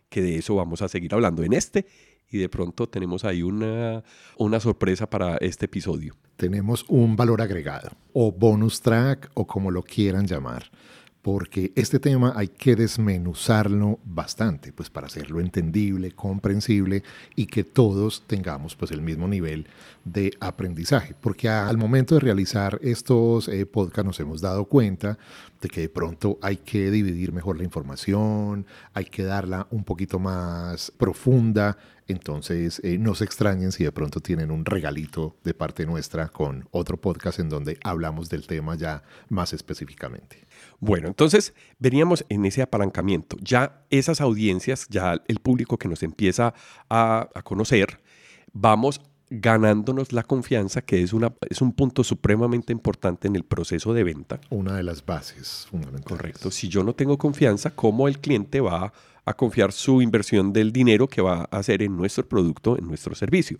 que 0.07 0.22
de 0.22 0.38
eso 0.38 0.55
vamos 0.55 0.81
a 0.81 0.88
seguir 0.88 1.13
hablando 1.13 1.43
en 1.43 1.51
este 1.51 1.86
y 2.34 2.40
de 2.40 2.50
pronto 2.50 2.90
tenemos 2.90 3.24
ahí 3.25 3.44
una, 3.44 4.04
una 4.38 4.60
sorpresa 4.60 5.08
para 5.08 5.38
este 5.38 5.66
episodio. 5.66 6.16
Tenemos 6.36 6.84
un 6.90 7.16
valor 7.16 7.42
agregado 7.42 7.92
o 8.12 8.32
bonus 8.32 8.82
track 8.82 9.30
o 9.36 9.46
como 9.46 9.70
lo 9.70 9.84
quieran 9.84 10.25
llamar 10.25 10.72
porque 11.24 11.72
este 11.75 12.00
tema 12.00 12.34
hay 12.36 12.50
que 12.50 12.75
desmenuzarlo 12.75 13.98
bastante, 14.03 14.74
pues 14.74 14.89
para 14.89 15.08
hacerlo 15.08 15.39
entendible, 15.39 16.12
comprensible 16.12 17.01
y 17.34 17.46
que 17.46 17.63
todos 17.63 18.24
tengamos 18.27 18.75
pues 18.75 18.92
el 18.92 19.01
mismo 19.01 19.30
nivel 19.30 19.65
de 20.03 20.36
aprendizaje, 20.42 21.15
porque 21.20 21.48
al 21.48 21.77
momento 21.77 22.15
de 22.15 22.20
realizar 22.22 22.77
estos 22.84 23.48
eh, 23.48 23.65
podcasts 23.65 24.06
nos 24.06 24.20
hemos 24.20 24.42
dado 24.42 24.65
cuenta 24.65 25.18
de 25.62 25.70
que 25.70 25.82
de 25.82 25.89
pronto 25.89 26.39
hay 26.42 26.58
que 26.58 26.92
dividir 26.92 27.32
mejor 27.32 27.58
la 27.58 27.63
información, 27.63 28.65
hay 28.94 29.06
que 29.06 29.24
darla 29.24 29.65
un 29.72 29.86
poquito 29.86 30.20
más 30.20 30.92
profunda, 30.92 31.77
entonces 32.10 32.82
eh, 32.84 32.98
no 32.98 33.15
se 33.15 33.24
extrañen 33.24 33.72
si 33.72 33.86
de 33.86 33.94
pronto 33.94 34.20
tienen 34.20 34.51
un 34.51 34.65
regalito 34.65 35.38
de 35.46 35.53
parte 35.53 35.86
nuestra 35.86 36.27
con 36.27 36.68
otro 36.72 36.98
podcast 36.98 37.39
en 37.39 37.48
donde 37.48 37.77
hablamos 37.82 38.30
del 38.30 38.46
tema 38.46 38.75
ya 38.75 39.03
más 39.30 39.53
específicamente. 39.53 40.46
Bueno, 40.86 41.08
entonces 41.08 41.54
veníamos 41.80 42.25
en 42.28 42.44
ese 42.44 42.62
apalancamiento. 42.62 43.38
Ya 43.40 43.86
esas 43.90 44.20
audiencias, 44.20 44.86
ya 44.90 45.22
el 45.30 45.40
público 45.40 45.78
que 45.78 45.88
nos 45.88 46.04
empieza 46.04 46.54
a, 46.90 47.30
a 47.34 47.42
conocer, 47.42 48.02
vamos 48.52 49.00
ganándonos 49.30 50.12
la 50.12 50.24
confianza, 50.24 50.82
que 50.82 51.02
es, 51.02 51.13
una, 51.13 51.34
es 51.50 51.62
un 51.62 51.72
punto 51.72 52.04
supremamente 52.04 52.74
importante 52.74 53.30
en 53.30 53.38
el 53.38 53.46
proceso 53.46 53.94
de 53.94 54.04
venta. 54.04 54.42
Una 54.50 54.75
de 54.75 54.84
las 54.84 55.06
bases 55.06 55.68
fundamentales. 55.72 56.06
Correcto. 56.06 56.52
Si 56.52 56.68
yo 56.68 56.84
no 56.84 56.94
tengo 56.94 57.18
confianza, 57.18 57.70
¿cómo 57.72 58.10
el 58.10 58.20
cliente 58.20 58.60
va 58.60 58.92
a 59.24 59.34
confiar 59.36 59.72
su 59.72 60.02
inversión 60.02 60.52
del 60.52 60.74
dinero 60.74 61.08
que 61.08 61.22
va 61.22 61.48
a 61.50 61.58
hacer 61.58 61.82
en 61.82 61.96
nuestro 61.96 62.28
producto, 62.28 62.78
en 62.78 62.88
nuestro 62.88 63.16
servicio? 63.16 63.58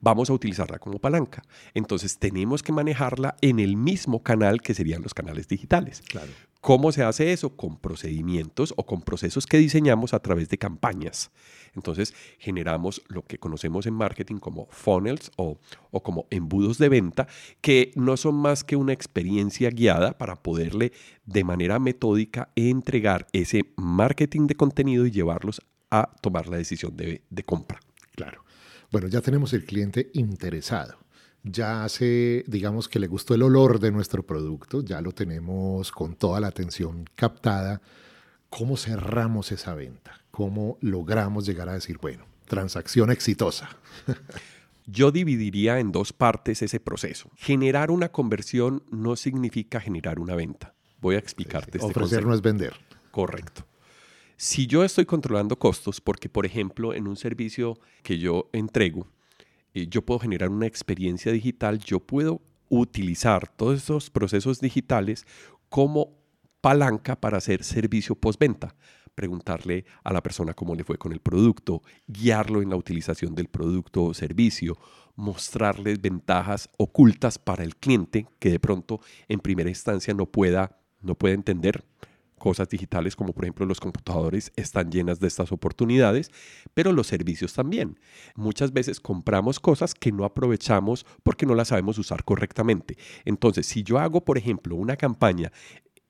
Vamos 0.00 0.28
a 0.28 0.32
utilizarla 0.32 0.80
como 0.80 0.98
palanca. 0.98 1.44
Entonces 1.72 2.18
tenemos 2.18 2.64
que 2.64 2.72
manejarla 2.72 3.36
en 3.40 3.60
el 3.60 3.76
mismo 3.76 4.24
canal 4.24 4.60
que 4.60 4.74
serían 4.74 5.02
los 5.02 5.14
canales 5.14 5.46
digitales. 5.46 6.02
Claro. 6.02 6.32
¿Cómo 6.64 6.92
se 6.92 7.02
hace 7.02 7.30
eso? 7.30 7.58
Con 7.58 7.76
procedimientos 7.76 8.72
o 8.78 8.86
con 8.86 9.02
procesos 9.02 9.44
que 9.44 9.58
diseñamos 9.58 10.14
a 10.14 10.20
través 10.20 10.48
de 10.48 10.56
campañas. 10.56 11.30
Entonces 11.74 12.14
generamos 12.38 13.02
lo 13.08 13.22
que 13.22 13.36
conocemos 13.36 13.84
en 13.84 13.92
marketing 13.92 14.36
como 14.36 14.66
funnels 14.70 15.30
o, 15.36 15.58
o, 15.90 16.02
como 16.02 16.26
embudos 16.30 16.78
de 16.78 16.88
venta, 16.88 17.28
que 17.60 17.92
no 17.96 18.16
son 18.16 18.36
más 18.36 18.64
que 18.64 18.76
una 18.76 18.94
experiencia 18.94 19.68
guiada 19.68 20.16
para 20.16 20.36
poderle 20.36 20.92
de 21.26 21.44
manera 21.44 21.78
metódica 21.78 22.48
entregar 22.56 23.26
ese 23.34 23.74
marketing 23.76 24.46
de 24.46 24.54
contenido 24.54 25.04
y 25.04 25.10
llevarlos 25.10 25.60
a 25.90 26.14
tomar 26.22 26.48
la 26.48 26.56
decisión 26.56 26.96
de, 26.96 27.24
de 27.28 27.42
compra. 27.42 27.78
Claro. 28.16 28.42
Bueno, 28.90 29.08
ya 29.08 29.20
tenemos 29.20 29.52
el 29.52 29.66
cliente 29.66 30.10
interesado 30.14 31.03
ya 31.44 31.84
hace, 31.84 32.42
digamos 32.46 32.88
que 32.88 32.98
le 32.98 33.06
gustó 33.06 33.34
el 33.34 33.42
olor 33.42 33.78
de 33.78 33.92
nuestro 33.92 34.24
producto, 34.24 34.82
ya 34.82 35.00
lo 35.02 35.12
tenemos 35.12 35.92
con 35.92 36.16
toda 36.16 36.40
la 36.40 36.48
atención 36.48 37.04
captada. 37.14 37.82
¿Cómo 38.48 38.76
cerramos 38.76 39.52
esa 39.52 39.74
venta? 39.74 40.20
¿Cómo 40.30 40.78
logramos 40.80 41.44
llegar 41.46 41.68
a 41.68 41.74
decir, 41.74 41.98
bueno, 42.00 42.24
transacción 42.46 43.10
exitosa? 43.10 43.68
Yo 44.86 45.12
dividiría 45.12 45.80
en 45.80 45.92
dos 45.92 46.12
partes 46.12 46.62
ese 46.62 46.80
proceso. 46.80 47.30
Generar 47.36 47.90
una 47.90 48.10
conversión 48.10 48.82
no 48.90 49.16
significa 49.16 49.80
generar 49.80 50.18
una 50.18 50.34
venta. 50.34 50.74
Voy 51.00 51.14
a 51.14 51.18
explicarte. 51.18 51.78
Este 51.78 51.90
Ofrecer 51.90 52.26
no 52.26 52.34
es 52.34 52.42
vender. 52.42 52.74
Correcto. 53.10 53.66
Si 54.36 54.66
yo 54.66 54.84
estoy 54.84 55.06
controlando 55.06 55.58
costos, 55.58 56.00
porque 56.02 56.28
por 56.28 56.44
ejemplo 56.44 56.92
en 56.92 57.06
un 57.06 57.16
servicio 57.16 57.78
que 58.02 58.18
yo 58.18 58.50
entrego, 58.52 59.06
eh, 59.74 59.86
yo 59.88 60.02
puedo 60.02 60.20
generar 60.20 60.48
una 60.48 60.66
experiencia 60.66 61.32
digital, 61.32 61.78
yo 61.80 62.00
puedo 62.00 62.40
utilizar 62.68 63.48
todos 63.48 63.82
esos 63.82 64.10
procesos 64.10 64.60
digitales 64.60 65.26
como 65.68 66.16
palanca 66.60 67.20
para 67.20 67.38
hacer 67.38 67.62
servicio 67.62 68.14
postventa. 68.14 68.74
Preguntarle 69.14 69.84
a 70.02 70.12
la 70.12 70.22
persona 70.22 70.54
cómo 70.54 70.74
le 70.74 70.82
fue 70.82 70.96
con 70.96 71.12
el 71.12 71.20
producto, 71.20 71.82
guiarlo 72.06 72.62
en 72.62 72.70
la 72.70 72.76
utilización 72.76 73.34
del 73.34 73.48
producto 73.48 74.04
o 74.04 74.14
servicio, 74.14 74.76
mostrarles 75.14 76.00
ventajas 76.00 76.68
ocultas 76.78 77.38
para 77.38 77.64
el 77.64 77.76
cliente 77.76 78.26
que 78.38 78.50
de 78.50 78.58
pronto 78.58 79.00
en 79.28 79.40
primera 79.40 79.68
instancia 79.68 80.14
no 80.14 80.26
pueda, 80.26 80.78
no 81.00 81.14
pueda 81.14 81.34
entender 81.34 81.84
cosas 82.44 82.68
digitales 82.68 83.16
como 83.16 83.32
por 83.32 83.46
ejemplo 83.46 83.64
los 83.64 83.80
computadores 83.80 84.52
están 84.54 84.90
llenas 84.90 85.18
de 85.18 85.28
estas 85.28 85.50
oportunidades, 85.50 86.30
pero 86.74 86.92
los 86.92 87.06
servicios 87.06 87.54
también. 87.54 87.98
Muchas 88.34 88.74
veces 88.74 89.00
compramos 89.00 89.58
cosas 89.58 89.94
que 89.94 90.12
no 90.12 90.26
aprovechamos 90.26 91.06
porque 91.22 91.46
no 91.46 91.54
las 91.54 91.68
sabemos 91.68 91.96
usar 91.96 92.22
correctamente. 92.22 92.98
Entonces, 93.24 93.64
si 93.64 93.82
yo 93.82 93.98
hago 93.98 94.26
por 94.26 94.36
ejemplo 94.36 94.76
una 94.76 94.96
campaña 94.96 95.52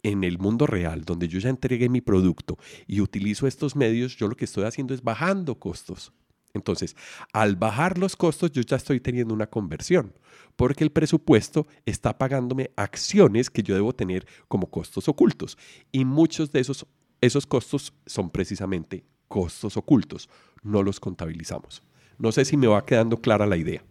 en 0.02 0.24
el 0.24 0.40
mundo 0.40 0.66
real, 0.66 1.04
donde 1.04 1.28
yo 1.28 1.38
ya 1.38 1.50
entregué 1.50 1.88
mi 1.88 2.00
producto 2.00 2.58
y 2.88 3.00
utilizo 3.00 3.46
estos 3.46 3.76
medios, 3.76 4.16
yo 4.16 4.26
lo 4.26 4.34
que 4.34 4.46
estoy 4.46 4.64
haciendo 4.64 4.92
es 4.92 5.04
bajando 5.04 5.60
costos. 5.60 6.12
Entonces, 6.52 6.96
al 7.32 7.54
bajar 7.54 7.96
los 7.96 8.16
costos, 8.16 8.50
yo 8.50 8.62
ya 8.62 8.74
estoy 8.74 8.98
teniendo 8.98 9.32
una 9.34 9.46
conversión, 9.46 10.14
porque 10.56 10.84
el 10.84 10.90
presupuesto 10.90 11.66
está 11.86 12.18
pagándome 12.18 12.70
acciones 12.76 13.50
que 13.50 13.62
yo 13.62 13.74
debo 13.74 13.94
tener 13.94 14.26
como 14.48 14.70
costos 14.70 15.08
ocultos. 15.08 15.58
Y 15.92 16.04
muchos 16.04 16.50
de 16.50 16.60
esos, 16.60 16.86
esos 17.20 17.46
costos 17.46 17.92
son 18.06 18.30
precisamente 18.30 19.04
costos 19.28 19.76
ocultos, 19.76 20.28
no 20.62 20.82
los 20.82 21.00
contabilizamos. 21.00 21.82
No 22.18 22.32
sé 22.32 22.44
si 22.44 22.56
me 22.56 22.66
va 22.66 22.86
quedando 22.86 23.20
clara 23.20 23.46
la 23.46 23.56
idea. 23.56 23.84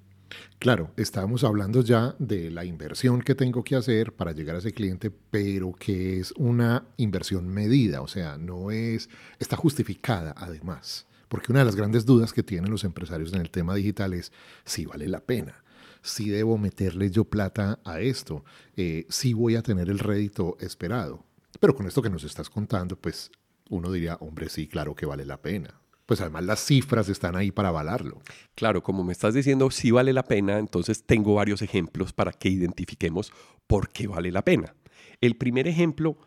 Claro, 0.59 0.91
estábamos 0.97 1.43
hablando 1.43 1.81
ya 1.81 2.15
de 2.19 2.49
la 2.49 2.65
inversión 2.65 3.21
que 3.21 3.35
tengo 3.35 3.63
que 3.63 3.75
hacer 3.75 4.13
para 4.13 4.31
llegar 4.31 4.55
a 4.55 4.59
ese 4.59 4.71
cliente, 4.71 5.11
pero 5.11 5.73
que 5.73 6.19
es 6.19 6.33
una 6.37 6.87
inversión 6.97 7.47
medida, 7.47 8.01
o 8.01 8.07
sea, 8.07 8.37
no 8.37 8.71
es, 8.71 9.09
está 9.39 9.57
justificada 9.57 10.33
además. 10.37 11.05
Porque 11.27 11.51
una 11.51 11.59
de 11.59 11.65
las 11.65 11.75
grandes 11.75 12.05
dudas 12.05 12.31
que 12.31 12.43
tienen 12.43 12.71
los 12.71 12.83
empresarios 12.83 13.33
en 13.33 13.41
el 13.41 13.49
tema 13.49 13.75
digital 13.75 14.13
es 14.13 14.31
si 14.65 14.85
vale 14.85 15.07
la 15.07 15.19
pena, 15.19 15.62
si 16.03 16.29
debo 16.29 16.57
meterle 16.57 17.09
yo 17.09 17.23
plata 17.25 17.79
a 17.83 18.01
esto, 18.01 18.43
eh, 18.75 19.07
si 19.09 19.33
voy 19.33 19.55
a 19.55 19.63
tener 19.63 19.89
el 19.89 19.99
rédito 19.99 20.57
esperado. 20.59 21.25
Pero 21.59 21.75
con 21.75 21.87
esto 21.87 22.01
que 22.01 22.09
nos 22.09 22.23
estás 22.23 22.49
contando, 22.49 22.95
pues 22.97 23.31
uno 23.69 23.91
diría, 23.91 24.17
hombre, 24.19 24.49
sí, 24.49 24.67
claro 24.67 24.95
que 24.95 25.05
vale 25.05 25.25
la 25.25 25.41
pena. 25.41 25.79
Pues 26.05 26.19
además 26.19 26.43
las 26.43 26.59
cifras 26.59 27.07
están 27.07 27.37
ahí 27.37 27.51
para 27.51 27.69
avalarlo. 27.69 28.21
Claro, 28.55 28.83
como 28.83 29.03
me 29.03 29.13
estás 29.13 29.33
diciendo, 29.33 29.71
sí 29.71 29.89
vale 29.89 30.11
la 30.11 30.23
pena, 30.23 30.59
entonces 30.59 31.03
tengo 31.05 31.35
varios 31.35 31.61
ejemplos 31.61 32.11
para 32.11 32.33
que 32.33 32.49
identifiquemos 32.49 33.31
por 33.65 33.89
qué 33.89 34.07
vale 34.07 34.31
la 34.31 34.43
pena. 34.43 34.75
El 35.21 35.37
primer 35.37 35.67
ejemplo 35.67 36.17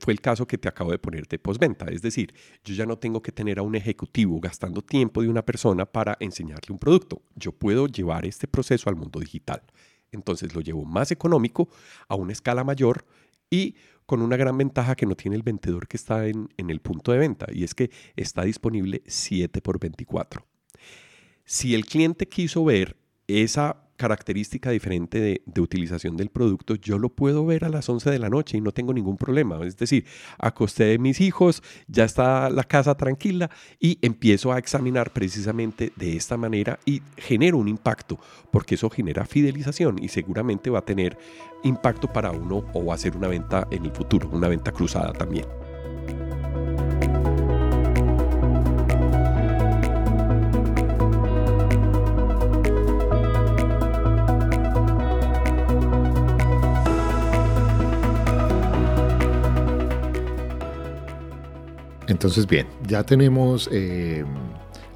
fue 0.00 0.12
el 0.12 0.20
caso 0.20 0.46
que 0.46 0.58
te 0.58 0.68
acabo 0.68 0.90
de 0.90 0.98
poner 0.98 1.26
de 1.26 1.38
postventa. 1.38 1.86
Es 1.86 2.02
decir, 2.02 2.34
yo 2.64 2.74
ya 2.74 2.86
no 2.86 2.98
tengo 2.98 3.22
que 3.22 3.32
tener 3.32 3.58
a 3.58 3.62
un 3.62 3.74
ejecutivo 3.74 4.40
gastando 4.40 4.82
tiempo 4.82 5.22
de 5.22 5.28
una 5.28 5.44
persona 5.44 5.86
para 5.86 6.16
enseñarle 6.20 6.72
un 6.72 6.78
producto. 6.78 7.22
Yo 7.34 7.52
puedo 7.52 7.86
llevar 7.86 8.24
este 8.26 8.46
proceso 8.46 8.88
al 8.88 8.96
mundo 8.96 9.20
digital. 9.20 9.62
Entonces 10.10 10.54
lo 10.54 10.60
llevo 10.60 10.84
más 10.84 11.10
económico, 11.10 11.68
a 12.08 12.14
una 12.14 12.32
escala 12.32 12.64
mayor 12.64 13.04
y 13.50 13.76
con 14.06 14.20
una 14.20 14.36
gran 14.36 14.56
ventaja 14.58 14.94
que 14.94 15.06
no 15.06 15.14
tiene 15.14 15.36
el 15.36 15.42
vendedor 15.42 15.88
que 15.88 15.96
está 15.96 16.26
en, 16.26 16.48
el 16.56 16.80
punto 16.80 17.12
de 17.12 17.18
venta 17.18 17.46
y 17.50 17.64
es 17.64 17.74
que 17.74 17.90
está 18.16 18.42
disponible 18.42 19.02
7 19.06 19.60
por 19.62 19.78
24. 19.78 20.44
Si 21.44 21.74
el 21.74 21.86
cliente 21.86 22.28
quiso 22.28 22.64
ver 22.64 22.96
esa 23.26 23.88
característica 24.02 24.70
diferente 24.70 25.20
de, 25.20 25.60
utilización 25.60 26.16
del 26.16 26.28
producto, 26.28 26.74
yo 26.74 26.98
lo 26.98 27.08
puedo 27.08 27.46
ver 27.46 27.64
a 27.64 27.68
las 27.68 27.88
11 27.88 28.10
de 28.10 28.18
la 28.18 28.28
noche 28.28 28.58
y 28.58 28.60
no 28.60 28.72
tengo 28.72 28.92
ningún 28.92 29.16
problema. 29.16 29.64
Es 29.64 29.76
decir, 29.76 30.04
acosté 30.38 30.86
de 30.86 30.98
mis 30.98 31.20
hijos, 31.20 31.62
ya 31.86 32.02
está 32.02 32.50
la 32.50 32.64
casa 32.64 32.96
tranquila 32.96 33.48
y 33.78 33.98
empiezo 34.02 34.50
a 34.52 34.58
examinar 34.58 35.12
precisamente 35.12 35.92
de 35.94 36.16
esta 36.16 36.36
manera 36.36 36.80
y 36.84 37.00
genero 37.16 37.58
un 37.58 37.68
impacto, 37.68 38.18
porque 38.50 38.74
eso 38.74 38.90
genera 38.90 39.24
fidelización 39.24 40.02
y 40.02 40.08
seguramente 40.08 40.68
va 40.68 40.80
a 40.80 40.84
tener 40.84 41.16
impacto 41.62 42.12
para 42.12 42.32
uno 42.32 42.64
o 42.74 42.84
va 42.84 42.94
a 42.94 42.98
ser 42.98 43.16
una 43.16 43.28
venta 43.28 43.68
en 43.70 43.84
el 43.84 43.92
futuro, 43.92 44.28
una 44.32 44.48
venta 44.48 44.72
cruzada 44.72 45.12
también. 45.12 45.46
Entonces, 62.22 62.46
bien, 62.46 62.68
ya 62.86 63.02
tenemos 63.02 63.68
eh, 63.72 64.24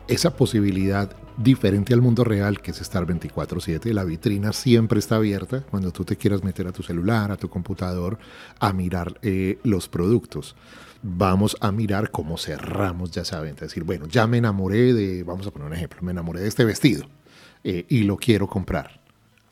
esa 0.07 0.37
posibilidad 0.37 1.11
diferente 1.37 1.93
al 1.93 2.01
mundo 2.01 2.23
real, 2.23 2.61
que 2.61 2.71
es 2.71 2.81
estar 2.81 3.05
24/7. 3.05 3.93
La 3.93 4.05
vitrina 4.05 4.53
siempre 4.53 5.01
está 5.01 5.17
abierta 5.17 5.63
cuando 5.69 5.91
tú 5.91 6.05
te 6.05 6.15
quieras 6.15 6.45
meter 6.45 6.69
a 6.69 6.73
tu 6.73 6.85
celular, 6.85 7.33
a 7.33 7.37
tu 7.37 7.51
computador, 7.51 8.17
a 8.61 8.73
mirar 8.73 9.19
eh, 9.23 9.59
los 9.65 9.89
productos. 9.89 10.55
Vamos 11.03 11.57
a 11.61 11.73
mirar 11.73 12.13
cómo 12.13 12.39
cerramos 12.39 13.11
ya 13.11 13.23
esa 13.23 13.41
venta. 13.41 13.65
Decir, 13.65 13.83
bueno, 13.83 14.07
ya 14.07 14.29
me 14.29 14.39
enamoré 14.39 14.95
de, 14.95 15.25
vamos 15.25 15.49
a 15.49 15.51
poner 15.51 15.67
un 15.67 15.75
ejemplo, 15.75 15.99
me 16.03 16.13
enamoré 16.13 16.43
de 16.43 16.47
este 16.47 16.65
vestido 16.65 17.09
eh, 17.65 17.87
y 17.89 18.05
lo 18.05 18.19
quiero 18.19 18.47
comprar. 18.47 19.01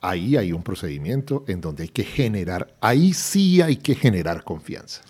Ahí 0.01 0.37
hay 0.37 0.53
un 0.53 0.63
procedimiento 0.63 1.45
en 1.49 1.61
donde 1.61 1.83
hay 1.83 1.89
que 1.89 2.05
generar, 2.05 2.73
ahí 2.81 3.13
sí 3.15 3.63
hay 3.63 3.79
que 3.79 3.97
generar 3.97 4.45
confianza. 4.45 5.03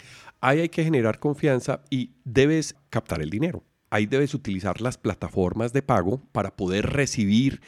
Ahí 0.46 0.60
hay 0.60 0.68
que 0.68 0.84
generar 0.84 1.20
confianza 1.20 1.80
y 1.88 2.10
debes 2.22 2.76
captar 2.90 3.22
el 3.22 3.30
dinero. 3.30 3.64
Ahí 3.88 4.04
debes 4.04 4.34
utilizar 4.34 4.82
las 4.82 4.98
plataformas 4.98 5.72
de 5.72 5.80
pago 5.80 6.20
para 6.32 6.54
poder 6.54 6.90
recibir 6.90 7.62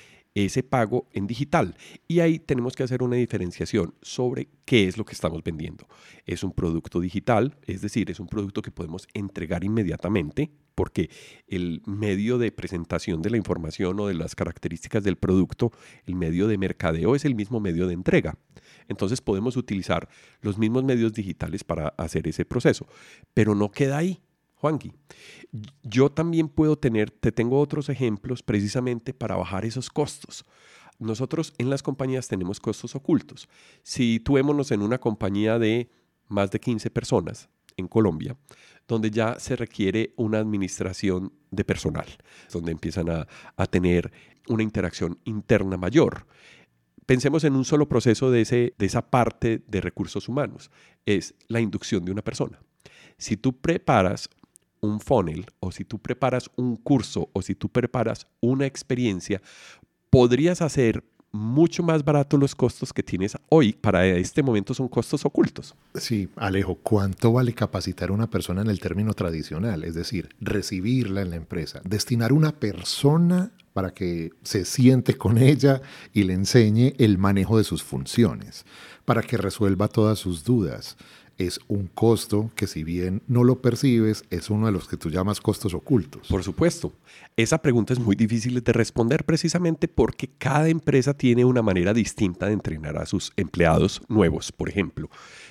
ese 0.45 0.63
pago 0.63 1.09
en 1.13 1.27
digital. 1.27 1.77
Y 2.07 2.21
ahí 2.21 2.39
tenemos 2.39 2.77
que 2.77 2.83
hacer 2.83 3.03
una 3.03 3.17
diferenciación 3.17 3.95
sobre 4.03 4.49
qué 4.67 4.87
es 4.87 4.99
lo 4.99 5.05
que 5.05 5.15
estamos 5.15 5.43
vendiendo. 5.43 5.87
Es 6.27 6.45
un 6.45 6.53
producto 6.53 7.01
digital, 7.01 7.57
es 7.67 7.81
decir, 7.81 8.11
es 8.11 8.21
un 8.21 8.27
producto 8.27 8.61
que 8.61 8.71
podemos 8.71 9.09
entregar 9.15 9.65
inmediatamente 9.65 10.51
porque 10.75 11.09
el 11.49 11.81
medio 11.87 12.37
de 12.37 12.53
presentación 12.53 13.23
de 13.23 13.31
la 13.31 13.39
información 13.39 13.99
o 13.99 14.09
de 14.09 14.15
las 14.15 14.35
características 14.35 15.03
del 15.03 15.17
producto, 15.17 15.73
el 16.05 16.17
medio 16.17 16.49
de 16.49 16.59
mercadeo 16.59 17.15
es 17.17 17.25
el 17.25 17.35
mismo 17.35 17.61
medio 17.61 17.87
de 17.87 17.95
entrega. 17.95 18.37
Entonces 18.89 19.23
podemos 19.23 19.57
utilizar 19.57 20.07
los 20.43 20.59
mismos 20.59 20.85
medios 20.85 21.15
digitales 21.15 21.65
para 21.65 21.89
hacer 21.97 22.29
ese 22.29 22.45
proceso, 22.45 22.87
pero 23.33 23.55
no 23.55 23.71
queda 23.71 23.97
ahí. 23.97 24.21
Juanqui, 24.57 24.93
yo 25.83 26.11
también 26.11 26.49
puedo 26.49 26.77
tener, 26.77 27.11
te 27.11 27.31
tengo 27.31 27.61
otros 27.61 27.89
ejemplos 27.89 28.43
precisamente 28.43 29.13
para 29.13 29.37
bajar 29.37 29.65
esos 29.65 29.91
costos. 29.91 30.45
Nosotros 30.99 31.53
en 31.59 31.69
las 31.69 31.83
compañías 31.83 32.27
tenemos 32.27 32.59
costos 32.59 32.95
ocultos. 32.95 33.49
Situémonos 33.83 34.71
en 34.71 34.81
una 34.81 34.99
compañía 34.99 35.59
de 35.59 35.91
más 36.29 36.51
de 36.51 36.59
15 36.59 36.91
personas 36.91 37.51
en 37.77 37.87
Colombia, 37.87 38.37
donde 38.89 39.11
ya 39.11 39.39
se 39.39 39.57
requiere 39.57 40.15
una 40.17 40.39
administración 40.39 41.33
de 41.51 41.65
personal, 41.65 42.07
donde 42.51 42.73
empiezan 42.73 43.11
a, 43.11 43.29
a 43.57 43.67
tener 43.67 44.11
una 44.49 44.63
interacción 44.63 45.19
interna 45.25 45.77
mayor. 45.77 46.27
Pensemos 47.05 47.45
en 47.45 47.55
un 47.55 47.65
solo 47.65 47.89
proceso 47.89 48.31
de, 48.31 48.41
ese, 48.41 48.75
de 48.79 48.87
esa 48.87 49.11
parte 49.11 49.63
de 49.67 49.81
recursos 49.81 50.29
humanos, 50.29 50.71
es 51.05 51.35
la 51.49 51.61
inducción 51.61 52.05
de 52.05 52.13
una 52.13 52.23
persona. 52.23 52.59
Si 53.19 53.37
tú 53.37 53.61
preparas 53.61 54.29
un 54.87 55.01
funnel 55.01 55.47
o 55.61 55.73
si 55.73 55.85
tú 55.85 55.99
preparas 55.99 56.51
un 56.57 56.77
curso 56.77 57.29
o 57.33 57.43
si 57.43 57.55
tú 57.55 57.69
preparas 57.69 58.27
una 58.41 58.67
experiencia, 58.67 59.43
podrías 60.11 60.63
hacer 60.63 61.05
mucho 61.33 61.83
más 61.83 62.05
barato 62.05 62.37
los 62.37 62.55
costos 62.55 62.93
que 62.93 63.03
tienes 63.03 63.37
hoy. 63.49 63.73
Para 63.73 64.07
este 64.07 64.43
momento 64.43 64.75
son 64.75 64.89
costos 64.89 65.25
ocultos. 65.25 65.75
Sí, 65.95 66.29
Alejo, 66.37 66.77
¿cuánto 66.77 67.33
vale 67.33 67.53
capacitar 67.53 68.09
a 68.09 68.13
una 68.13 68.29
persona 68.29 68.63
en 68.63 68.69
el 68.69 68.81
término 68.81 69.13
tradicional? 69.13 69.85
Es 69.85 69.95
decir, 69.95 70.31
recibirla 70.41 71.23
en 71.23 71.31
la 71.31 71.37
empresa, 71.37 71.81
destinar 71.85 72.33
una 72.33 72.53
persona 72.53 73.53
para 73.73 73.93
que 73.93 74.31
se 74.43 74.65
siente 74.65 75.19
con 75.19 75.37
ella 75.37 75.83
y 76.15 76.25
le 76.25 76.33
enseñe 76.33 76.95
el 76.99 77.19
manejo 77.19 77.59
de 77.59 77.65
sus 77.65 77.83
funciones, 77.83 78.65
para 79.05 79.23
que 79.23 79.37
resuelva 79.37 79.89
todas 79.89 80.19
sus 80.19 80.45
dudas. 80.45 80.97
Es 81.39 81.61
un 81.69 81.87
costo 81.87 82.51
que 82.55 82.67
si 82.67 82.83
bien 82.83 83.23
no 83.29 83.45
lo 83.45 83.61
percibes, 83.61 84.25
es 84.31 84.49
uno 84.49 84.67
de 84.67 84.73
los 84.73 84.89
que 84.89 84.97
tú 84.97 85.11
llamas 85.11 85.41
costos 85.41 85.75
ocultos. 85.75 86.29
Por 86.29 86.43
supuesto. 86.43 86.93
Esa 87.37 87.59
pregunta 87.59 87.93
es 87.93 87.99
muy 87.99 88.17
difícil 88.17 88.63
de 88.63 88.73
responder 88.73 89.25
precisamente 89.25 89.87
porque 89.87 90.31
cada 90.39 90.69
empresa 90.69 91.13
tiene 91.13 91.45
una 91.45 91.61
manera 91.61 91.93
distinta 91.93 92.47
de 92.47 92.55
entrenar 92.55 92.97
a 92.97 93.05
sus 93.05 93.33
empleados 93.37 94.01
nuevos, 94.09 94.51
por 94.51 94.71
ejemplo. 94.71 95.11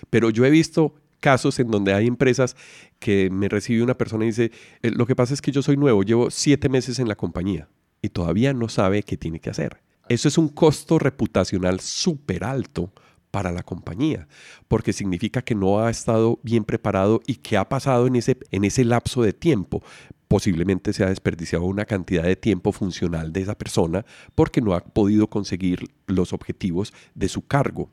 Pero 0.10 0.32
yo 0.32 0.44
he 0.46 0.50
visto 0.50 0.96
casos 1.20 1.60
en 1.60 1.70
donde 1.70 1.94
hay 1.94 2.08
empresas 2.08 2.56
que 3.00 3.30
me 3.32 3.50
recibe 3.50 3.84
una 3.84 3.98
persona 3.98 4.26
y 4.26 4.28
dice, 4.28 4.52
eh, 4.82 4.92
lo 4.92 5.06
que 5.06 5.16
pasa 5.16 5.34
es 5.34 5.42
que 5.42 5.52
yo 5.52 5.62
soy 5.62 5.78
nuevo, 5.78 6.04
llevo 6.04 6.32
siete 6.32 6.70
meses 6.70 7.00
en 7.00 7.08
la 7.08 7.16
compañía 7.16 7.68
y 8.02 8.10
todavía 8.10 8.54
no 8.54 8.70
sabe 8.70 9.04
qué 9.04 9.18
tiene 9.18 9.40
que 9.40 9.50
hacer. 9.50 9.82
Eso 10.08 10.28
es 10.28 10.38
un 10.38 10.50
costo 10.50 11.00
reputacional 11.00 11.80
súper 11.80 12.44
alto 12.44 12.92
para 13.36 13.52
la 13.52 13.64
compañía, 13.64 14.30
porque 14.70 14.94
significa 14.94 15.42
que 15.42 15.56
no 15.56 15.82
ha 15.82 15.90
estado 15.90 16.40
bien 16.42 16.64
preparado 16.64 17.20
y 17.28 17.36
que 17.36 17.58
ha 17.58 17.68
pasado 17.68 18.08
en 18.08 18.16
ese, 18.16 18.38
en 18.52 18.64
ese 18.64 18.86
lapso 18.86 19.24
de 19.24 19.34
tiempo. 19.34 19.84
Posiblemente 20.30 20.94
se 20.94 21.04
ha 21.04 21.10
desperdiciado 21.10 21.66
una 21.66 21.84
cantidad 21.84 22.24
de 22.24 22.38
tiempo 22.38 22.72
funcional 22.72 23.34
de 23.34 23.42
esa 23.42 23.58
persona 23.58 24.06
porque 24.36 24.62
no 24.62 24.74
ha 24.74 24.80
podido 24.80 25.30
conseguir 25.30 25.90
los 26.08 26.32
objetivos 26.32 26.94
de 27.14 27.28
su 27.28 27.46
cargo 27.46 27.90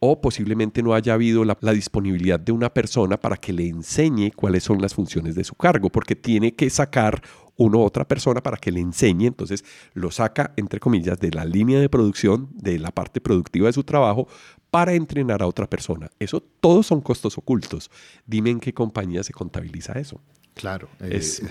o 0.00 0.20
posiblemente 0.20 0.82
no 0.82 0.92
haya 0.92 1.14
habido 1.14 1.44
la, 1.44 1.56
disponibilidad 1.72 2.40
de 2.40 2.50
una 2.50 2.74
persona 2.74 3.16
para 3.16 3.36
que 3.36 3.52
le 3.52 3.68
enseñe 3.68 4.32
cuáles 4.34 4.64
son 4.64 4.82
las 4.82 4.92
funciones 4.92 5.36
de 5.36 5.44
su 5.44 5.54
cargo, 5.54 5.88
porque 5.88 6.16
tiene 6.16 6.52
que 6.54 6.68
sacar 6.68 7.22
una 7.56 7.78
u 7.78 7.82
otra 7.82 8.06
persona 8.06 8.42
para 8.42 8.56
que 8.56 8.72
le 8.72 8.80
enseñe, 8.80 9.26
entonces 9.26 9.64
lo 9.92 10.10
saca, 10.10 10.52
entre 10.56 10.80
comillas, 10.80 11.18
de 11.20 11.30
la 11.30 11.44
línea 11.44 11.80
de 11.80 11.88
producción, 11.88 12.48
de 12.52 12.78
la 12.78 12.90
parte 12.90 13.20
productiva 13.20 13.66
de 13.68 13.72
su 13.72 13.84
trabajo, 13.84 14.28
para 14.70 14.94
entrenar 14.94 15.42
a 15.42 15.46
otra 15.46 15.68
persona. 15.68 16.10
Eso 16.18 16.40
todos 16.40 16.86
son 16.86 17.00
costos 17.00 17.38
ocultos. 17.38 17.90
Dime 18.26 18.50
en 18.50 18.60
qué 18.60 18.72
compañía 18.74 19.22
se 19.22 19.32
contabiliza 19.32 19.92
eso. 19.92 20.20
Claro. 20.54 20.88
es, 21.00 21.40
eh, 21.40 21.50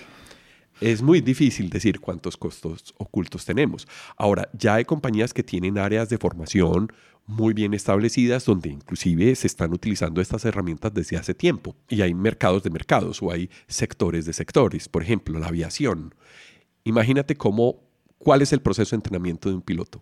es 0.82 1.02
muy 1.02 1.22
difícil 1.22 1.70
decir 1.70 2.00
cuántos 2.00 2.36
costos 2.36 2.94
ocultos 2.98 3.46
tenemos. 3.46 3.88
Ahora, 4.18 4.50
ya 4.54 4.76
hay 4.76 4.86
compañías 4.86 5.34
que 5.34 5.44
tienen 5.44 5.78
áreas 5.78 6.10
de 6.10 6.18
formación 6.18 6.92
muy 7.26 7.54
bien 7.54 7.74
establecidas 7.74 8.46
donde 8.46 8.70
inclusive 8.70 9.36
se 9.36 9.48
están 9.48 9.74
utilizando 9.74 10.22
estas 10.22 10.46
herramientas 10.46 10.94
desde 10.94 11.18
hace 11.18 11.34
tiempo. 11.34 11.76
Y 11.90 12.02
hay 12.02 12.14
mercados 12.14 12.64
de 12.64 12.70
mercados 12.70 13.22
o 13.22 13.32
hay 13.32 13.50
sectores 13.68 14.26
de 14.26 14.34
sectores. 14.34 14.90
Por 14.90 15.04
ejemplo, 15.04 15.40
la 15.40 15.48
aviación. 15.48 16.14
Imagínate 16.84 17.36
cómo, 17.36 17.82
cuál 18.18 18.42
es 18.42 18.52
el 18.54 18.62
proceso 18.62 18.92
de 18.92 18.98
entrenamiento 18.98 19.50
de 19.50 19.56
un 19.56 19.62
piloto. 19.62 20.02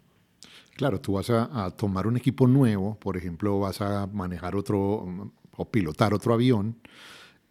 Claro, 0.75 0.99
tú 0.99 1.13
vas 1.13 1.29
a, 1.29 1.65
a 1.65 1.71
tomar 1.71 2.07
un 2.07 2.17
equipo 2.17 2.47
nuevo, 2.47 2.97
por 2.99 3.17
ejemplo, 3.17 3.59
vas 3.59 3.81
a 3.81 4.07
manejar 4.07 4.55
otro 4.55 5.05
o 5.57 5.65
pilotar 5.69 6.13
otro 6.13 6.33
avión 6.33 6.77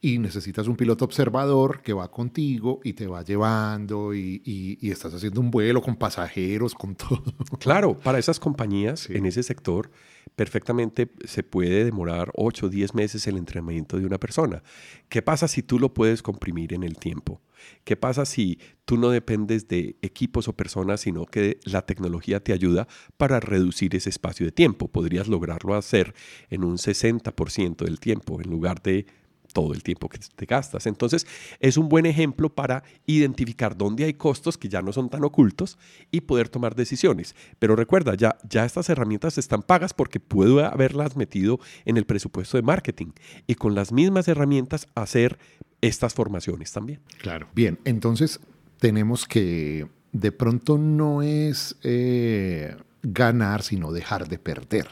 y 0.03 0.19
necesitas 0.19 0.67
un 0.67 0.77
piloto 0.77 1.05
observador 1.05 1.83
que 1.83 1.93
va 1.93 2.11
contigo 2.11 2.81
y 2.83 2.95
te 2.95 3.07
va 3.07 3.23
llevando 3.23 4.15
y, 4.15 4.79
estás 4.83 5.15
haciendo 5.15 5.41
un 5.41 5.51
vuelo 5.51 5.83
con 5.83 5.97
pasajeros, 5.97 6.75
con 6.75 6.95
todo. 6.97 7.23
Claro, 7.59 7.99
para 7.99 8.19
esas 8.19 8.41
compañías 8.41 9.09
en 9.11 9.27
ese 9.27 9.43
sector 9.43 9.91
perfectamente 10.37 11.11
se 11.25 11.43
puede 11.43 11.85
demorar 11.85 12.31
8 12.35 12.67
o 12.67 12.69
10 12.71 12.95
meses 12.95 13.27
el 13.27 13.37
entrenamiento 13.37 13.99
de 13.99 14.07
una 14.07 14.19
persona. 14.19 14.63
¿Qué 15.09 15.21
pasa 15.21 15.49
si 15.49 15.63
tú 15.63 15.79
lo 15.79 15.93
puedes 15.93 16.23
comprimir 16.23 16.73
en 16.73 16.83
el 16.83 16.97
tiempo? 16.97 17.43
¿Qué 17.85 17.97
pasa 17.97 18.25
si 18.25 18.59
tú 18.87 18.97
no 18.97 19.11
dependes 19.11 19.69
de 19.69 19.97
equipos 20.01 20.49
o 20.49 20.57
personas, 20.57 21.03
sino 21.03 21.27
que 21.27 21.61
la 21.65 21.83
tecnología 21.83 22.43
te 22.43 22.55
ayuda 22.55 22.89
para 23.19 23.39
reducir 23.39 23.95
ese 23.95 24.09
espacio 24.09 24.47
de 24.47 24.53
tiempo? 24.53 24.89
Podrías 24.89 25.29
lograrlo 25.29 25.75
hacer 25.75 26.15
en 26.49 26.65
un 26.65 26.79
60% 26.79 27.85
del 27.85 28.01
tiempo 28.01 28.41
en 28.41 28.51
lugar 28.51 28.83
de 28.83 29.07
todo 29.53 29.73
el 29.73 29.83
tiempo 29.83 30.09
que 30.09 30.19
te 30.19 30.47
gastas. 30.47 30.87
Entonces, 30.87 31.27
es 31.61 31.77
un 31.77 31.89
buen 31.89 32.07
ejemplo 32.07 32.49
para 32.49 32.83
identificar 33.07 33.77
dónde 33.77 34.05
hay 34.05 34.15
costos 34.15 34.59
que 34.59 34.69
ya 34.69 34.83
no 34.83 34.93
son 34.93 35.11
tan 35.11 35.25
ocultos 35.25 35.79
y 36.11 36.23
poder 36.23 36.49
tomar 36.49 36.75
decisiones. 36.75 37.35
Pero 37.59 37.77
recuerda, 37.77 38.15
ya, 38.15 38.37
ya 38.49 38.65
estas 38.65 38.89
herramientas 38.89 39.39
están 39.39 39.63
pagas 39.63 39.95
porque 39.95 40.21
puedo 40.21 40.65
haberlas 40.65 41.17
metido 41.17 41.61
en 41.85 41.97
el 41.97 42.07
presupuesto 42.07 42.57
de 42.57 42.63
marketing 42.63 43.13
y 43.47 43.55
con 43.55 43.75
las 43.75 43.93
mismas 43.93 44.29
herramientas 44.29 44.87
hacer 44.95 45.39
estas 45.81 46.15
formaciones 46.15 46.73
también. 46.73 47.01
Claro. 47.19 47.49
Bien, 47.55 47.79
entonces 47.85 48.41
tenemos 48.79 49.27
que 49.27 49.87
de 50.13 50.33
pronto 50.33 50.79
no 50.79 51.23
es... 51.23 51.77
Eh, 51.83 52.77
ganar, 53.03 53.63
sino 53.63 53.93
dejar 53.93 54.29
de 54.29 54.39
perder. 54.39 54.89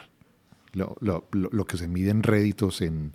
Lo, 0.73 1.65
que 1.67 1.77
se 1.77 1.89
mide 1.89 2.11
en 2.11 2.23
réditos 2.23 2.83
en, 2.83 3.13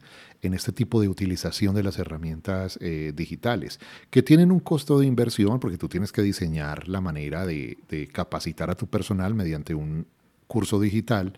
este 0.54 0.74
tipo 0.74 1.00
de 1.00 1.08
utilización 1.08 1.74
de 1.74 1.84
las 1.84 1.98
herramientas 1.98 2.78
eh, 2.82 3.14
digitales, 3.16 3.80
que 4.10 4.22
tienen 4.22 4.52
un 4.52 4.60
costo 4.60 5.00
de 5.00 5.06
inversión 5.06 5.60
porque 5.60 5.78
tú 5.78 5.88
tienes 5.88 6.12
que 6.12 6.22
diseñar 6.22 6.90
la 6.90 7.00
manera 7.00 7.46
de, 7.46 7.78
capacitar 8.12 8.70
a 8.70 8.76
tu 8.76 8.88
personal 8.88 9.34
mediante 9.34 9.74
un 9.74 10.06
curso 10.48 10.80
digital, 10.82 11.34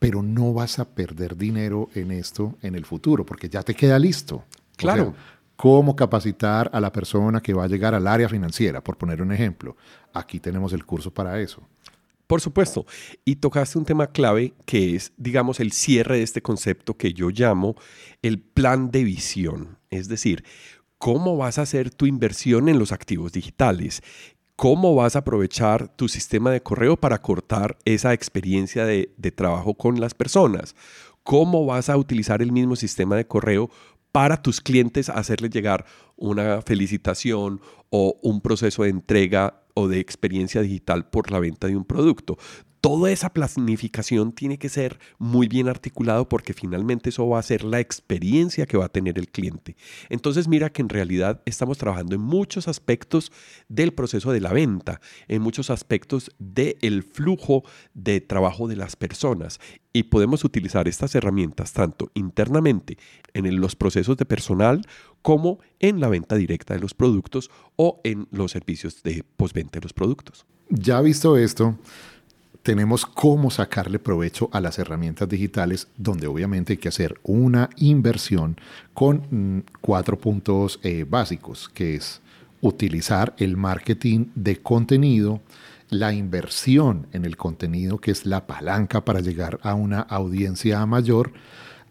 pero 0.00 0.22
no 0.22 0.52
vas 0.52 0.80
a 0.80 0.88
perder 0.88 1.36
dinero 1.36 1.88
en 1.94 2.10
esto 2.10 2.58
en 2.62 2.74
el 2.74 2.84
futuro 2.84 3.24
porque 3.24 3.48
ya 3.48 3.62
te 3.62 3.74
queda 3.74 3.98
listo. 3.98 4.44
Claro. 4.76 5.14
cómo 5.54 5.94
capacitar 5.94 6.68
a 6.72 6.80
la 6.80 6.92
persona 6.92 7.40
que 7.40 7.54
va 7.54 7.62
a 7.62 7.68
llegar 7.68 7.94
al 7.94 8.08
área 8.08 8.28
financiera, 8.28 8.82
por 8.82 8.96
poner 8.96 9.22
un 9.22 9.30
ejemplo. 9.30 9.76
Aquí 10.12 10.40
tenemos 10.40 10.72
el 10.72 10.84
curso 10.84 11.14
para 11.14 11.40
eso. 11.40 11.62
Por 12.34 12.40
supuesto. 12.40 12.84
Y 13.24 13.36
tocaste 13.36 13.78
un 13.78 13.84
tema 13.84 14.08
clave 14.08 14.54
que 14.66 14.96
es, 14.96 15.12
digamos, 15.16 15.60
el 15.60 15.70
cierre 15.70 16.16
de 16.16 16.24
este 16.24 16.42
concepto 16.42 16.96
que 16.96 17.12
yo 17.12 17.30
llamo 17.30 17.76
el 18.22 18.40
plan 18.40 18.90
de 18.90 19.04
visión. 19.04 19.78
Es 19.88 20.08
decir, 20.08 20.42
cómo 20.98 21.36
vas 21.36 21.60
a 21.60 21.62
hacer 21.62 21.90
tu 21.90 22.06
inversión 22.06 22.68
en 22.68 22.80
los 22.80 22.90
activos 22.90 23.30
digitales. 23.30 24.02
¿Cómo 24.56 24.96
vas 24.96 25.14
a 25.14 25.20
aprovechar 25.20 25.94
tu 25.94 26.08
sistema 26.08 26.50
de 26.50 26.60
correo 26.60 26.96
para 26.96 27.22
cortar 27.22 27.78
esa 27.84 28.12
experiencia 28.12 28.84
de, 28.84 29.06
trabajo 29.30 29.74
con 29.74 30.00
las 30.00 30.12
personas? 30.12 30.74
¿Cómo 31.22 31.66
vas 31.66 31.88
a 31.88 31.96
utilizar 31.96 32.42
el 32.42 32.50
mismo 32.50 32.74
sistema 32.74 33.14
de 33.14 33.28
correo 33.28 33.70
para 34.10 34.42
tus 34.42 34.60
clientes 34.60 35.08
hacerles 35.08 35.52
llegar 35.52 35.86
una 36.16 36.62
felicitación 36.62 37.60
o 37.90 38.18
un 38.24 38.40
proceso 38.40 38.82
de 38.82 38.88
entrega 38.88 39.63
o 39.74 39.88
de 39.88 39.98
experiencia 39.98 40.62
digital 40.62 41.08
por 41.08 41.30
la 41.30 41.40
venta 41.40 41.66
de 41.66 41.76
un 41.76 41.84
producto. 41.84 42.38
Toda 42.80 43.10
esa 43.10 43.32
planificación 43.32 44.32
tiene 44.32 44.58
que 44.58 44.68
ser 44.68 44.98
muy 45.18 45.48
bien 45.48 45.68
articulado 45.68 46.28
porque 46.28 46.52
finalmente 46.52 47.08
eso 47.08 47.26
va 47.26 47.38
a 47.38 47.42
ser 47.42 47.64
la 47.64 47.80
experiencia 47.80 48.66
que 48.66 48.76
va 48.76 48.84
a 48.84 48.90
tener 48.90 49.18
el 49.18 49.30
cliente. 49.30 49.74
Entonces 50.10 50.48
mira 50.48 50.68
que 50.68 50.82
en 50.82 50.90
realidad 50.90 51.40
estamos 51.46 51.78
trabajando 51.78 52.14
en 52.14 52.20
muchos 52.20 52.68
aspectos 52.68 53.32
del 53.68 53.94
proceso 53.94 54.32
de 54.32 54.40
la 54.42 54.52
venta, 54.52 55.00
en 55.28 55.40
muchos 55.40 55.70
aspectos 55.70 56.30
del 56.38 57.02
flujo 57.04 57.64
de 57.94 58.20
trabajo 58.20 58.68
de 58.68 58.76
las 58.76 58.96
personas 58.96 59.60
y 59.94 60.02
podemos 60.02 60.44
utilizar 60.44 60.86
estas 60.86 61.14
herramientas 61.14 61.72
tanto 61.72 62.10
internamente 62.12 62.98
en 63.32 63.60
los 63.60 63.76
procesos 63.76 64.18
de 64.18 64.26
personal 64.26 64.82
como 65.24 65.58
en 65.80 66.00
la 66.00 66.08
venta 66.10 66.36
directa 66.36 66.74
de 66.74 66.80
los 66.80 66.92
productos 66.92 67.50
o 67.76 67.98
en 68.04 68.28
los 68.30 68.50
servicios 68.50 69.02
de 69.02 69.24
postventa 69.38 69.78
de 69.78 69.84
los 69.84 69.94
productos. 69.94 70.44
Ya 70.68 71.00
visto 71.00 71.38
esto, 71.38 71.78
tenemos 72.62 73.06
cómo 73.06 73.50
sacarle 73.50 73.98
provecho 73.98 74.50
a 74.52 74.60
las 74.60 74.78
herramientas 74.78 75.26
digitales, 75.26 75.88
donde 75.96 76.26
obviamente 76.26 76.74
hay 76.74 76.76
que 76.76 76.90
hacer 76.90 77.18
una 77.22 77.70
inversión 77.76 78.58
con 78.92 79.22
mm, 79.30 79.62
cuatro 79.80 80.18
puntos 80.18 80.78
eh, 80.82 81.06
básicos, 81.08 81.70
que 81.70 81.94
es 81.94 82.20
utilizar 82.60 83.34
el 83.38 83.56
marketing 83.56 84.26
de 84.34 84.60
contenido, 84.60 85.40
la 85.88 86.12
inversión 86.12 87.06
en 87.12 87.24
el 87.24 87.38
contenido, 87.38 87.96
que 87.96 88.10
es 88.10 88.26
la 88.26 88.46
palanca 88.46 89.06
para 89.06 89.20
llegar 89.20 89.58
a 89.62 89.72
una 89.72 90.00
audiencia 90.00 90.84
mayor. 90.84 91.32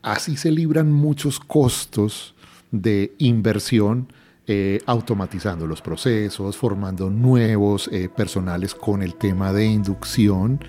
Así 0.04 0.38
se 0.38 0.52
libran 0.52 0.92
muchos 0.92 1.40
costos 1.40 2.33
de 2.74 3.14
inversión 3.20 4.08
eh, 4.46 4.82
automatizando 4.88 5.66
los 5.66 5.82
procesos, 5.82 6.58
formando 6.58 7.10
nuevos 7.10 7.88
eh, 7.94 8.10
personales 8.10 8.76
con 8.76 9.02
el 9.02 9.16
tema 9.16 9.54
de 9.54 9.66
inducción. 9.66 10.60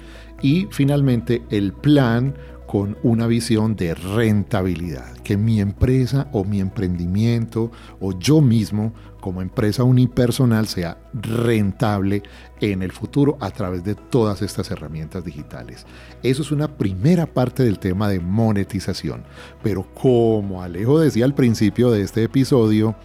Y 0.40 0.68
finalmente 0.70 1.42
el 1.50 1.72
plan 1.72 2.34
con 2.74 2.98
una 3.04 3.28
visión 3.28 3.76
de 3.76 3.94
rentabilidad, 3.94 5.16
que 5.18 5.37
mi 5.37 5.60
empresa 5.60 6.26
o 6.32 6.42
mi 6.42 6.58
emprendimiento 6.58 7.70
o 8.00 8.18
yo 8.18 8.40
mismo 8.40 8.92
como 9.20 9.42
empresa 9.42 9.84
unipersonal 9.84 10.66
sea 10.66 10.98
rentable 11.12 12.24
en 12.60 12.82
el 12.82 12.90
futuro 12.90 13.38
a 13.38 13.52
través 13.52 13.84
de 13.84 13.94
todas 13.94 14.42
estas 14.42 14.72
herramientas 14.72 15.24
digitales. 15.24 15.87
Eso 16.24 16.42
es 16.42 16.50
una 16.50 16.66
primera 16.66 17.26
parte 17.26 17.62
del 17.62 17.78
tema 17.78 18.08
de 18.08 18.18
monetización. 18.18 19.22
Pero 19.62 19.87
como 19.94 20.60
Alejo 20.60 20.98
decía 20.98 21.26
al 21.26 21.34
principio 21.37 21.92
de 21.92 22.02
este 22.02 22.24
episodio, 22.24 22.96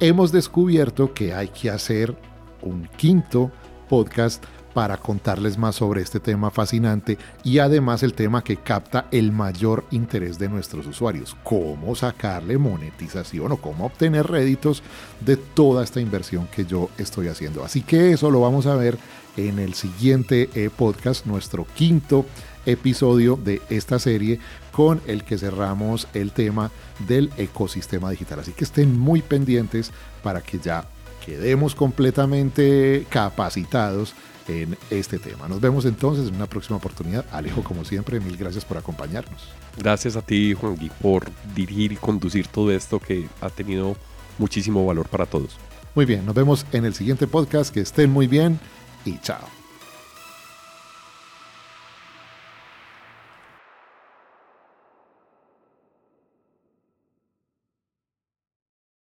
hemos 0.00 0.32
descubierto 0.32 1.12
que 1.12 1.34
hay 1.34 1.48
que 1.48 1.68
hacer 1.68 2.16
un 2.62 2.88
quinto 2.96 3.52
podcast 3.90 4.42
para 4.78 4.96
contarles 4.96 5.58
más 5.58 5.74
sobre 5.74 6.02
este 6.02 6.20
tema 6.20 6.52
fascinante 6.52 7.18
y 7.42 7.58
además 7.58 8.04
el 8.04 8.14
tema 8.14 8.44
que 8.44 8.58
capta 8.58 9.06
el 9.10 9.32
mayor 9.32 9.84
interés 9.90 10.38
de 10.38 10.48
nuestros 10.48 10.86
usuarios, 10.86 11.36
cómo 11.42 11.96
sacarle 11.96 12.58
monetización 12.58 13.50
o 13.50 13.56
cómo 13.56 13.86
obtener 13.86 14.28
réditos 14.28 14.84
de 15.18 15.36
toda 15.36 15.82
esta 15.82 16.00
inversión 16.00 16.46
que 16.46 16.64
yo 16.64 16.90
estoy 16.96 17.26
haciendo. 17.26 17.64
Así 17.64 17.82
que 17.82 18.12
eso 18.12 18.30
lo 18.30 18.40
vamos 18.40 18.66
a 18.66 18.76
ver 18.76 18.96
en 19.36 19.58
el 19.58 19.74
siguiente 19.74 20.48
eh, 20.54 20.70
podcast, 20.70 21.26
nuestro 21.26 21.66
quinto 21.74 22.24
episodio 22.64 23.34
de 23.34 23.60
esta 23.70 23.98
serie 23.98 24.38
con 24.70 25.00
el 25.08 25.24
que 25.24 25.38
cerramos 25.38 26.06
el 26.14 26.30
tema 26.30 26.70
del 27.08 27.32
ecosistema 27.36 28.12
digital. 28.12 28.38
Así 28.38 28.52
que 28.52 28.62
estén 28.62 28.96
muy 28.96 29.22
pendientes 29.22 29.90
para 30.22 30.40
que 30.40 30.60
ya 30.60 30.84
quedemos 31.26 31.74
completamente 31.74 33.06
capacitados 33.10 34.14
en 34.48 34.76
este 34.90 35.18
tema. 35.18 35.46
Nos 35.48 35.60
vemos 35.60 35.84
entonces 35.84 36.28
en 36.28 36.34
una 36.34 36.46
próxima 36.46 36.76
oportunidad. 36.76 37.24
Alejo, 37.30 37.62
como 37.62 37.84
siempre, 37.84 38.18
mil 38.18 38.36
gracias 38.36 38.64
por 38.64 38.78
acompañarnos. 38.78 39.48
Gracias 39.76 40.16
a 40.16 40.22
ti, 40.22 40.54
Juan 40.54 40.76
Gui, 40.76 40.90
por 41.00 41.28
dirigir 41.54 41.92
y 41.92 41.96
conducir 41.96 42.48
todo 42.48 42.72
esto 42.72 42.98
que 42.98 43.28
ha 43.40 43.50
tenido 43.50 43.96
muchísimo 44.38 44.84
valor 44.84 45.08
para 45.08 45.26
todos. 45.26 45.56
Muy 45.94 46.04
bien, 46.04 46.24
nos 46.24 46.34
vemos 46.34 46.66
en 46.72 46.84
el 46.84 46.94
siguiente 46.94 47.26
podcast. 47.26 47.72
Que 47.72 47.80
estén 47.80 48.10
muy 48.10 48.26
bien 48.26 48.58
y 49.04 49.18
chao. 49.18 49.57